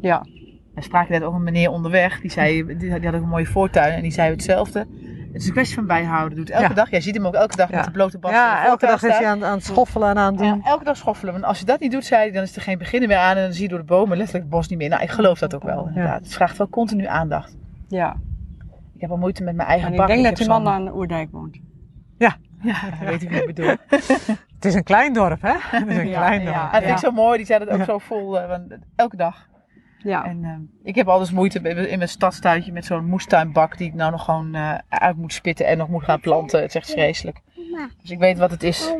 Ja, 0.00 0.26
We 0.74 0.82
spraken 0.82 1.12
net 1.12 1.22
ook 1.22 1.34
een 1.34 1.42
meneer 1.42 1.70
onderweg. 1.70 2.20
Die, 2.20 2.30
zei, 2.30 2.66
die, 2.66 2.76
die 2.76 2.92
had 2.92 3.06
ook 3.14 3.22
een 3.22 3.28
mooie 3.28 3.46
voortuin. 3.46 3.92
En 3.92 4.02
die 4.02 4.10
zei 4.10 4.30
hetzelfde. 4.30 4.86
Het 5.34 5.42
is 5.42 5.48
een 5.48 5.54
kwestie 5.54 5.74
van 5.76 5.86
bijhouden. 5.86 6.36
Doet 6.38 6.50
elke 6.50 6.68
Ja. 6.68 6.74
dag. 6.74 6.90
Jij 6.90 7.00
ziet 7.00 7.14
hem 7.14 7.26
ook 7.26 7.34
elke 7.34 7.56
dag 7.56 7.70
Ja. 7.70 7.76
met 7.76 7.84
de 7.84 7.90
blote 7.90 8.18
bas. 8.18 8.30
Ja, 8.30 8.64
elke 8.66 8.86
dag 8.86 9.02
is 9.02 9.16
hij 9.18 9.26
aan, 9.26 9.44
aan 9.44 9.54
het 9.56 9.64
schoffelen 9.64 10.08
en 10.08 10.18
aan 10.18 10.32
het 10.32 10.38
doen. 10.42 10.60
Ja, 10.64 10.70
elke 10.70 10.84
dag 10.84 10.96
schoffelen. 10.96 11.32
Want 11.32 11.44
als 11.44 11.58
je 11.58 11.64
dat 11.64 11.80
niet 11.80 11.90
doet, 11.92 12.04
zei 12.04 12.22
hij, 12.22 12.30
dan 12.30 12.42
is 12.42 12.56
er 12.56 12.62
geen 12.62 12.78
beginnen 12.78 13.08
meer 13.08 13.18
aan. 13.18 13.36
En 13.36 13.42
dan 13.42 13.52
zie 13.52 13.62
je 13.62 13.68
door 13.68 13.78
de 13.78 13.84
bomen 13.84 14.16
letterlijk 14.16 14.44
het 14.44 14.52
bos 14.54 14.68
niet 14.68 14.78
meer. 14.78 14.88
Nou, 14.88 15.02
ik 15.02 15.10
geloof 15.10 15.38
dat 15.38 15.54
ook 15.54 15.62
wel. 15.62 15.86
inderdaad. 15.88 16.20
Het 16.22 16.34
vraagt 16.34 16.56
wel 16.56 16.68
continu 16.68 17.06
aandacht. 17.06 17.56
ja. 17.88 18.16
Ik 18.94 19.00
heb 19.00 19.10
al 19.10 19.16
moeite 19.16 19.42
met 19.42 19.54
mijn 19.56 19.68
eigen 19.68 19.86
En 19.92 20.00
ik 20.00 20.06
denk 20.06 20.24
dat 20.24 20.36
die 20.36 20.48
man 20.48 20.68
aan 20.68 20.84
de 20.84 20.94
Oerdijk 20.94 21.28
woont. 21.32 21.58
Ja, 22.18 22.36
dat 22.98 23.08
weet 23.08 23.22
ik 23.22 23.30
ik 23.30 23.46
bedoel. 23.46 23.66
Het 24.54 24.64
is 24.64 24.74
een 24.74 24.82
klein 24.82 25.12
dorp, 25.12 25.42
hè? 25.42 25.52
Het 25.78 25.88
is 25.88 25.96
een 25.96 26.08
Ja, 26.08 26.16
klein 26.26 26.42
ja. 26.42 26.52
dorp. 26.60 26.70
Hij 26.70 26.80
vind 26.82 26.92
ik 26.96 27.00
Ja. 27.02 27.08
zo 27.08 27.14
mooi. 27.14 27.36
Die 27.36 27.46
zei 27.46 27.58
dat 27.64 27.68
ook 27.68 27.78
Ja. 27.78 27.84
zo 27.84 27.98
vol. 27.98 28.30
want 28.30 28.74
elke 28.96 29.16
dag. 29.16 29.48
Ja. 30.04 30.24
En 30.24 30.44
ehm, 30.44 30.60
ik 30.82 30.94
heb 30.94 31.08
altijd 31.08 31.32
moeite 31.32 31.58
in 31.88 31.98
mijn 31.98 32.08
stadstuintje 32.08 32.72
met 32.72 32.84
zo'n 32.84 33.04
moestuinbak 33.04 33.78
die 33.78 33.88
ik 33.88 33.94
nou 33.94 34.10
nog 34.10 34.24
gewoon 34.24 34.54
eh, 34.54 34.74
uit 34.88 35.16
moet 35.16 35.32
spitten 35.32 35.66
en 35.66 35.78
nog 35.78 35.88
moet 35.88 36.04
gaan 36.04 36.20
planten. 36.20 36.60
Het 36.60 36.68
is 36.68 36.74
echt 36.74 36.90
vreselijk. 36.90 37.40
Dus 38.00 38.10
ik 38.10 38.18
weet 38.18 38.38
wat 38.38 38.50
het 38.50 38.62
is. 38.62 38.94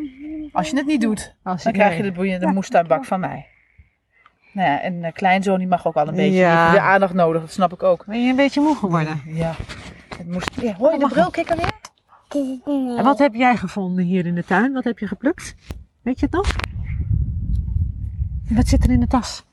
Als 0.52 0.70
je 0.70 0.76
het 0.76 0.86
niet 0.86 1.00
doet, 1.00 1.34
dan 1.42 1.56
krijg 1.56 1.96
je 1.96 2.02
de, 2.02 2.12
boeiende 2.12 2.46
moestuinbak 2.46 3.04
van 3.04 3.20
mij. 3.20 3.46
Nou 4.52 4.68
ja, 4.68 4.80
en 4.80 4.94
uh, 4.94 5.12
kleinzoon 5.12 5.58
die 5.58 5.68
mag 5.68 5.86
ook 5.86 5.94
wel 5.94 6.08
een 6.08 6.14
beetje. 6.14 6.38
Ja. 6.38 6.70
Weer 6.70 6.80
aandacht 6.80 7.14
nodig, 7.14 7.40
dat 7.40 7.52
snap 7.52 7.72
ik 7.72 7.82
ook. 7.82 8.06
Ben 8.06 8.22
je 8.22 8.30
een 8.30 8.36
beetje 8.36 8.60
moe 8.60 8.76
geworden? 8.76 9.22
Ja. 9.26 9.54
Het 10.18 10.28
moest... 10.28 10.60
ja 10.60 10.74
hoor 10.74 10.92
je 10.92 10.98
de 10.98 11.02
mag 11.02 11.12
brilkikker 11.12 11.56
weer? 11.56 11.72
En 12.96 13.04
wat 13.04 13.18
heb 13.18 13.34
jij 13.34 13.56
gevonden 13.56 14.04
hier 14.04 14.26
in 14.26 14.34
de 14.34 14.44
tuin? 14.44 14.72
Wat 14.72 14.84
heb 14.84 14.98
je 14.98 15.06
geplukt? 15.06 15.54
Weet 16.02 16.20
je 16.20 16.26
het 16.26 16.34
nog? 16.34 16.54
Wat 18.48 18.66
zit 18.66 18.84
er 18.84 18.90
in 18.90 19.00
de 19.00 19.06
tas? 19.06 19.44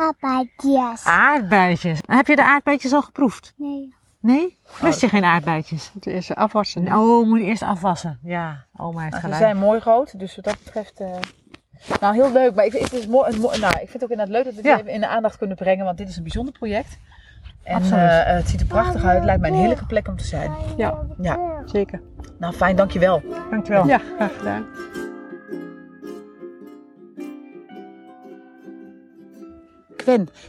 Aardbeidjes. 0.00 1.04
Aardbeidjes. 1.04 1.98
Heb 2.06 2.26
je 2.26 2.36
de 2.36 2.44
aardbeidjes 2.44 2.92
al 2.92 3.02
geproefd? 3.02 3.52
Nee. 3.56 3.94
Nee? 4.20 4.58
Lust 4.80 5.00
je 5.00 5.08
geen 5.08 5.24
aardbeidjes? 5.24 5.90
Het 5.94 6.06
eerst 6.06 6.34
afwassen. 6.34 6.86
Oh, 6.86 7.26
moet 7.28 7.38
je 7.40 7.44
eerst 7.44 7.62
afwassen. 7.62 8.18
Ja, 8.22 8.64
oma 8.76 9.00
heeft 9.00 9.10
Nou, 9.12 9.22
ze 9.22 9.30
gelijk. 9.30 9.42
zijn 9.42 9.56
mooi 9.56 9.80
groot, 9.80 10.18
dus 10.18 10.36
wat 10.36 10.44
dat 10.44 10.56
betreft... 10.64 11.00
eh, 11.00 11.10
Nou, 12.00 12.14
heel 12.14 12.32
leuk. 12.32 12.54
Maar 12.54 12.64
ik, 12.64 12.72
het 12.72 12.92
is 12.92 13.06
mooi, 13.06 13.30
het 13.30 13.40
mooi- 13.40 13.58
nou, 13.58 13.72
ik 13.72 13.78
vind 13.78 13.92
het 13.92 14.02
ook 14.04 14.10
inderdaad 14.10 14.34
leuk 14.34 14.44
dat 14.44 14.54
we 14.54 14.62
dit 14.62 14.70
Ja. 14.72 14.78
even 14.78 14.92
in 14.92 15.00
de 15.00 15.08
aandacht 15.08 15.36
kunnen 15.38 15.56
brengen. 15.56 15.84
Want 15.84 15.98
dit 15.98 16.08
is 16.08 16.16
een 16.16 16.22
bijzonder 16.22 16.52
project. 16.52 16.98
En 17.62 17.74
Absoluut. 17.74 18.00
eh, 18.02 18.24
het 18.24 18.48
ziet 18.48 18.60
er 18.60 18.66
prachtig 18.66 19.04
uit. 19.04 19.16
Het 19.16 19.24
lijkt 19.24 19.40
mij 19.40 19.50
een 19.50 19.56
heerlijke 19.56 19.86
plek 19.86 20.08
om 20.08 20.16
te 20.16 20.24
zijn. 20.24 20.52
Ja. 20.76 20.98
Ja. 21.20 21.38
Zeker. 21.64 22.00
Nou, 22.38 22.54
fijn. 22.54 22.76
Dankjewel. 22.76 23.22
Dankjewel. 23.50 23.86
Ja, 23.86 24.00
graag 24.16 24.36
gedaan. 24.38 24.66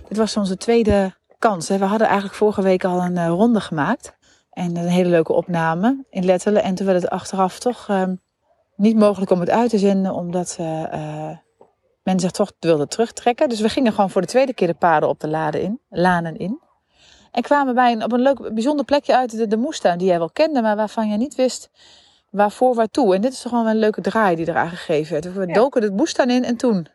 Dit 0.08 0.18
was 0.18 0.38
onze 0.38 0.58
tweede 0.58 1.14
kans. 1.40 1.68
Hè. 1.68 1.78
We 1.78 1.86
hadden 1.86 2.08
eigenlijk 2.08 2.36
vorige 2.36 2.62
week 2.62 2.84
al 2.84 3.02
een 3.02 3.18
eh, 3.18 3.28
ronde 3.28 3.62
gemaakt. 3.62 4.14
En 4.52 4.76
een 4.78 4.88
hele 4.88 5.10
leuke 5.10 5.34
opname 5.34 6.06
in 6.10 6.26
Lettelen. 6.26 6.64
En 6.64 6.76
toen 6.76 6.86
werd 6.86 7.02
het 7.02 7.12
achteraf 7.12 7.60
toch 7.60 7.86
ehm, 7.90 8.16
niet 8.76 8.96
mogelijk 8.96 9.32
om 9.32 9.40
het 9.40 9.50
uit 9.50 9.70
te 9.70 9.78
zenden. 9.78 10.14
Omdat 10.14 10.56
eh, 10.60 11.30
men 12.04 12.20
zich 12.20 12.32
toch 12.32 12.52
wilde 12.60 12.88
terugtrekken. 12.88 13.50
Dus 13.50 13.60
we 13.60 13.70
gingen 13.70 13.94
gewoon 13.94 14.10
voor 14.10 14.22
de 14.22 14.28
tweede 14.28 14.54
keer 14.54 14.68
de 14.68 14.74
paden 14.74 15.10
op 15.10 15.20
de 15.20 15.28
laden 15.28 15.62
in, 15.62 15.80
lanen 15.90 16.38
in. 16.38 16.60
En 17.32 17.42
kwamen 17.42 17.76
bij 17.76 17.92
een, 17.92 18.04
op 18.04 18.12
een 18.12 18.22
leuk, 18.22 18.54
bijzonder 18.54 18.86
plekje 18.86 19.18
uit, 19.18 19.38
de, 19.38 19.48
de 19.48 19.58
moestuin 19.58 19.98
die 19.98 20.08
jij 20.08 20.18
wel 20.18 20.30
kende. 20.30 20.62
Maar 20.62 20.76
waarvan 20.76 21.10
je 21.10 21.18
niet 21.18 21.36
wist 21.36 21.70
waarvoor, 22.30 22.76
waartoe. 22.76 23.16
En 23.16 23.22
dit 23.22 23.32
is 23.34 23.42
toch 23.42 23.50
gewoon 23.50 23.66
wel 23.66 23.74
een 23.74 23.80
leuke 23.80 24.02
draai 24.02 24.36
die 24.36 24.48
eraan 24.48 24.70
gegeven 24.70 25.12
werd. 25.14 25.34
We 25.34 25.48
Ja. 25.48 25.54
doken 25.54 25.82
de 25.82 25.92
moestuin 25.92 26.30
in 26.30 26.44
en 26.44 26.58
toen... 26.58 26.88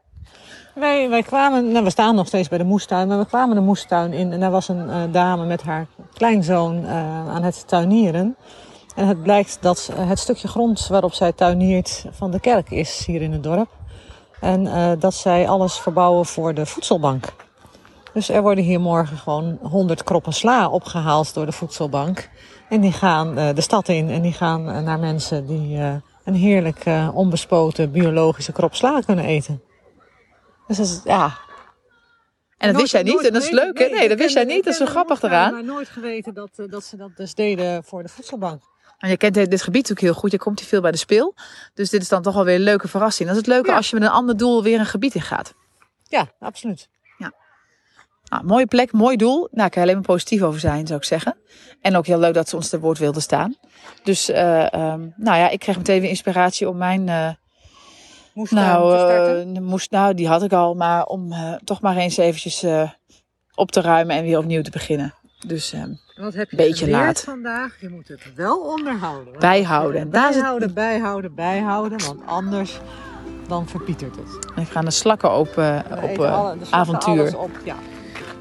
Wij, 0.76 1.08
wij 1.08 1.22
kwamen, 1.22 1.72
nou, 1.72 1.84
we 1.84 1.90
staan 1.90 2.14
nog 2.14 2.26
steeds 2.26 2.48
bij 2.48 2.58
de 2.58 2.64
moestuin, 2.64 3.08
maar 3.08 3.18
we 3.18 3.26
kwamen 3.26 3.54
de 3.54 3.62
moestuin 3.62 4.12
in 4.12 4.32
en 4.32 4.40
daar 4.40 4.50
was 4.50 4.68
een 4.68 4.90
eh, 4.90 5.02
dame 5.10 5.44
met 5.44 5.62
haar 5.62 5.86
kleinzoon 6.12 6.84
eh, 6.84 7.28
aan 7.28 7.42
het 7.42 7.68
tuinieren. 7.68 8.36
En 8.94 9.06
het 9.06 9.22
blijkt 9.22 9.58
dat 9.60 9.90
eh, 9.96 10.08
het 10.08 10.18
stukje 10.18 10.48
grond 10.48 10.86
waarop 10.86 11.12
zij 11.12 11.32
tuiniert 11.32 12.04
van 12.10 12.30
de 12.30 12.40
kerk 12.40 12.70
is 12.70 13.04
hier 13.06 13.22
in 13.22 13.32
het 13.32 13.42
dorp. 13.42 13.68
En 14.40 14.68
dat 14.98 15.14
zij 15.14 15.48
alles 15.48 15.78
verbouwen 15.78 16.26
voor 16.26 16.54
de 16.54 16.66
voedselbank. 16.66 17.32
Dus 18.12 18.28
er 18.28 18.42
worden 18.42 18.64
hier 18.64 18.80
morgen 18.80 19.16
gewoon 19.16 19.58
100 19.62 20.04
kroppen 20.04 20.32
sla 20.32 20.68
opgehaald 20.68 21.34
door 21.34 21.46
de 21.46 21.52
voedselbank. 21.52 22.30
En 22.68 22.80
die 22.80 22.92
gaan 22.92 23.34
de 23.34 23.60
stad 23.60 23.88
in 23.88 24.10
en 24.10 24.22
die 24.22 24.32
gaan 24.32 24.84
naar 24.84 24.98
mensen 24.98 25.46
die 25.46 25.78
een 26.24 26.34
heerlijk 26.34 26.84
onbespoten 27.12 27.90
biologische 27.90 28.52
krop 28.52 28.74
sla 28.74 29.00
kunnen 29.00 29.24
eten. 29.24 29.60
Dus 30.66 30.76
dat 30.76 30.86
is, 30.86 31.00
ja. 31.04 31.38
En 32.58 32.72
dat 32.72 32.80
wist 32.80 32.92
jij 32.92 33.02
niet, 33.02 33.24
en 33.26 33.32
dat 33.32 33.42
is 33.42 33.50
leuk, 33.50 33.78
hè? 33.78 33.86
Nee, 33.86 34.08
dat 34.08 34.18
wist 34.18 34.34
jij 34.34 34.44
niet, 34.44 34.64
dat 34.64 34.72
is 34.72 34.78
zo 34.78 34.86
grappig 34.86 35.22
eraan. 35.22 35.52
Maar 35.52 35.64
nooit 35.64 35.88
geweten 35.88 36.34
dat, 36.34 36.50
eh, 36.56 36.68
dat 36.68 36.84
ze 36.84 36.96
dat 36.96 37.16
dus 37.16 37.34
deden 37.34 37.84
voor 37.84 38.02
de 38.02 38.08
voedselbank. 38.08 38.62
En 38.98 39.08
je 39.10 39.16
kent 39.16 39.34
dit 39.34 39.62
gebied 39.62 39.82
natuurlijk 39.88 40.00
heel 40.00 40.14
goed. 40.14 40.30
Je 40.30 40.38
komt 40.38 40.58
hier 40.58 40.68
veel 40.68 40.80
bij 40.80 40.90
de 40.90 40.96
speel. 40.96 41.34
Dus 41.74 41.90
dit 41.90 42.02
is 42.02 42.08
dan 42.08 42.22
toch 42.22 42.34
wel 42.34 42.44
weer 42.44 42.54
een 42.54 42.60
leuke 42.60 42.88
verrassing. 42.88 43.28
Dat 43.28 43.38
is 43.38 43.44
het 43.44 43.52
leuke 43.54 43.70
Ja. 43.70 43.76
als 43.76 43.90
je 43.90 43.96
met 43.96 44.04
een 44.04 44.14
ander 44.14 44.36
doel 44.36 44.62
weer 44.62 44.78
een 44.78 44.86
gebied 44.86 45.14
in 45.14 45.20
gaat. 45.22 45.54
Ja, 46.02 46.28
absoluut. 46.40 46.88
Nou, 48.28 48.44
mooie 48.44 48.66
plek, 48.66 48.92
mooi 48.92 49.16
doel. 49.16 49.48
Nou, 49.50 49.66
ik 49.66 49.70
kan 49.72 49.82
er 49.82 49.88
alleen 49.88 49.94
maar 49.94 50.04
positief 50.04 50.42
over 50.42 50.60
zijn, 50.60 50.86
zou 50.86 50.98
ik 50.98 51.04
zeggen. 51.04 51.36
En 51.80 51.96
ook 51.96 52.06
heel 52.06 52.18
leuk 52.18 52.34
dat 52.34 52.48
ze 52.48 52.56
ons 52.56 52.68
te 52.68 52.80
woord 52.80 52.98
wilden 52.98 53.22
staan. 53.22 53.56
Dus, 54.02 54.28
eh, 54.28 54.72
ehm, 54.72 55.00
nou 55.16 55.38
ja, 55.38 55.48
ik 55.48 55.58
kreeg 55.58 55.76
meteen 55.76 56.00
weer 56.00 56.08
inspiratie 56.10 56.68
om 56.68 56.76
mijn... 56.76 57.08
eh, 57.08 57.28
Moestuin 58.36 58.64
nou, 58.66 58.92
te 58.92 58.98
starten. 58.98 59.56
eh, 59.56 59.62
moest, 59.62 59.90
nou, 59.90 60.14
die 60.14 60.28
had 60.28 60.42
ik 60.42 60.52
al. 60.52 60.74
Maar 60.74 61.04
om 61.04 61.32
eh, 61.32 61.52
toch 61.64 61.80
maar 61.80 61.96
eens 61.96 62.16
eventjes 62.16 62.62
eh, 62.62 62.90
op 63.54 63.70
te 63.70 63.80
ruimen 63.80 64.16
en 64.16 64.22
weer 64.22 64.38
opnieuw 64.38 64.62
te 64.62 64.70
beginnen. 64.70 65.14
Dus 65.46 65.72
ehm, 65.72 65.90
Wat 66.16 66.34
heb 66.34 66.50
je 66.50 66.56
beetje 66.56 66.84
geleerd 66.84 67.04
laat. 67.04 67.20
vandaag? 67.22 67.80
Je 67.80 67.88
moet 67.88 68.08
het 68.08 68.34
wel 68.34 68.58
onderhouden. 68.60 69.38
bijhouden. 69.38 70.00
En 70.00 70.10
Bijhouden, 70.10 70.74
bijhouden, 70.74 71.34
bijhouden. 71.34 72.04
Want 72.06 72.20
anders 72.26 72.78
dan 73.48 73.68
verpietert 73.68 74.16
het. 74.16 74.46
ik 74.56 74.68
ga 74.68 74.80
de 74.80 74.90
slakken 74.90 75.32
op, 75.36 75.48
eh, 75.48 75.78
We 75.78 75.94
op 76.02 76.18
alle- 76.18 76.58
de 76.58 76.64
slakken 76.64 76.94
avontuur. 76.94 77.20
alles 77.20 77.34
Op, 77.34 77.50
ja, 77.64 77.76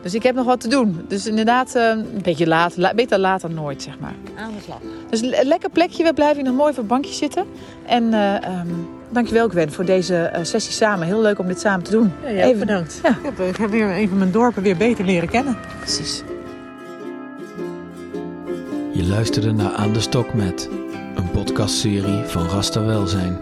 Dus 0.06 0.14
ik 0.14 0.24
heb 0.24 0.36
nog 0.36 0.46
wat 0.46 0.60
te 0.60 0.68
doen. 0.68 1.06
Dus 1.08 1.26
inderdaad, 1.28 1.76
eh, 1.76 1.84
een 1.90 2.22
beetje 2.22 2.48
laat. 2.48 2.78
La- 2.78 2.94
beter 2.94 3.20
laat 3.20 3.42
dan 3.42 3.54
nooit, 3.54 3.82
zeg 3.82 4.00
maar. 4.00 4.14
aan 4.38 4.52
de 4.58 4.62
slag. 4.64 4.78
Dus 5.10 5.22
een 5.22 5.48
lekker 5.48 5.70
plekje. 5.70 6.04
We 6.04 6.14
blijven 6.14 6.36
hier 6.36 6.46
nog 6.46 6.56
mooi 6.56 6.70
op 6.72 6.76
het 6.78 6.88
bankje 6.88 7.14
zitten. 7.14 7.46
En 7.86 8.14
eh 8.14 8.36
ehm, 8.44 8.68
dankjewel 9.10 9.48
Gwen 9.50 9.72
voor 9.72 9.86
deze 9.86 10.16
eh, 10.16 10.44
sessie 10.44 10.74
samen. 10.74 11.08
Heel 11.08 11.22
leuk 11.22 11.40
om 11.40 11.48
dit 11.48 11.60
samen 11.60 11.84
te 11.84 11.92
doen. 11.92 12.12
Ja, 12.24 12.28
Even- 12.30 12.60
bedankt. 12.60 13.00
Ja. 13.04 13.10
Ik, 13.10 13.16
heb, 13.24 13.40
ik 13.40 13.56
heb 13.58 13.70
weer 13.70 13.92
even 13.92 14.18
mijn 14.18 14.32
dorpen 14.32 14.64
weer 14.64 14.78
beter 14.78 15.06
leren 15.06 15.30
kennen. 15.30 15.58
Precies. 15.80 16.24
Je 18.92 19.04
luisterde 19.08 19.52
naar 19.52 19.72
Aan 19.72 19.94
de 19.94 20.00
Stok 20.02 20.34
met, 20.34 20.70
een 21.16 21.32
podcastserie 21.32 22.24
van 22.26 22.48
Rasta 22.48 22.84
Welzijn. 22.84 23.38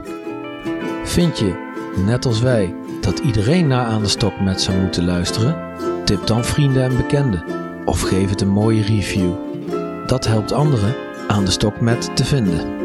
Vind 1.04 1.40
je, 1.40 1.72
net 2.06 2.26
als 2.26 2.42
wij, 2.42 2.76
dat 3.02 3.20
iedereen 3.20 3.68
naar 3.68 3.86
Aan 3.86 4.02
de 4.02 4.08
Stok 4.10 4.40
met 4.40 4.62
zou 4.62 4.78
moeten 4.78 5.06
luisteren? 5.06 5.72
Tip 6.06 6.28
dan 6.28 6.46
vrienden 6.46 6.84
en 6.84 6.98
bekenden 6.98 7.44
of 7.86 8.02
geef 8.02 8.30
het 8.30 8.42
een 8.42 8.50
mooie 8.50 8.82
review. 8.82 9.32
Dat 10.06 10.28
helpt 10.28 10.52
anderen 10.52 10.96
Aan 11.28 11.46
de 11.46 11.52
Stok 11.52 11.82
met 11.82 12.16
te 12.16 12.26
vinden. 12.26 12.82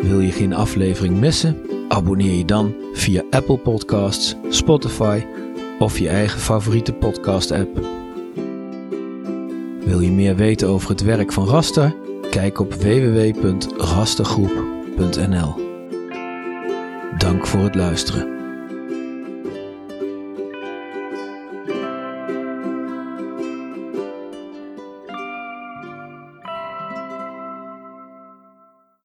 Wil 0.00 0.20
je 0.20 0.32
geen 0.32 0.54
aflevering 0.54 1.18
missen? 1.18 1.56
Abonneer 1.88 2.34
je 2.34 2.44
dan 2.44 2.74
via 2.92 3.22
Apple 3.30 3.58
Podcasts, 3.58 4.36
Spotify 4.48 5.24
of 5.78 5.98
je 5.98 6.08
eigen 6.08 6.40
favoriete 6.40 6.92
podcast-app. 6.92 7.80
Wil 9.84 10.00
je 10.00 10.10
meer 10.10 10.36
weten 10.36 10.68
over 10.68 10.90
het 10.90 11.02
werk 11.02 11.32
van 11.32 11.48
Rasta? 11.48 11.94
Kijk 12.30 12.60
op 12.60 12.74
www.rastagroep.nl. 12.74 15.54
Dank 17.18 17.46
voor 17.46 17.60
het 17.60 17.74
luisteren. 17.74 18.41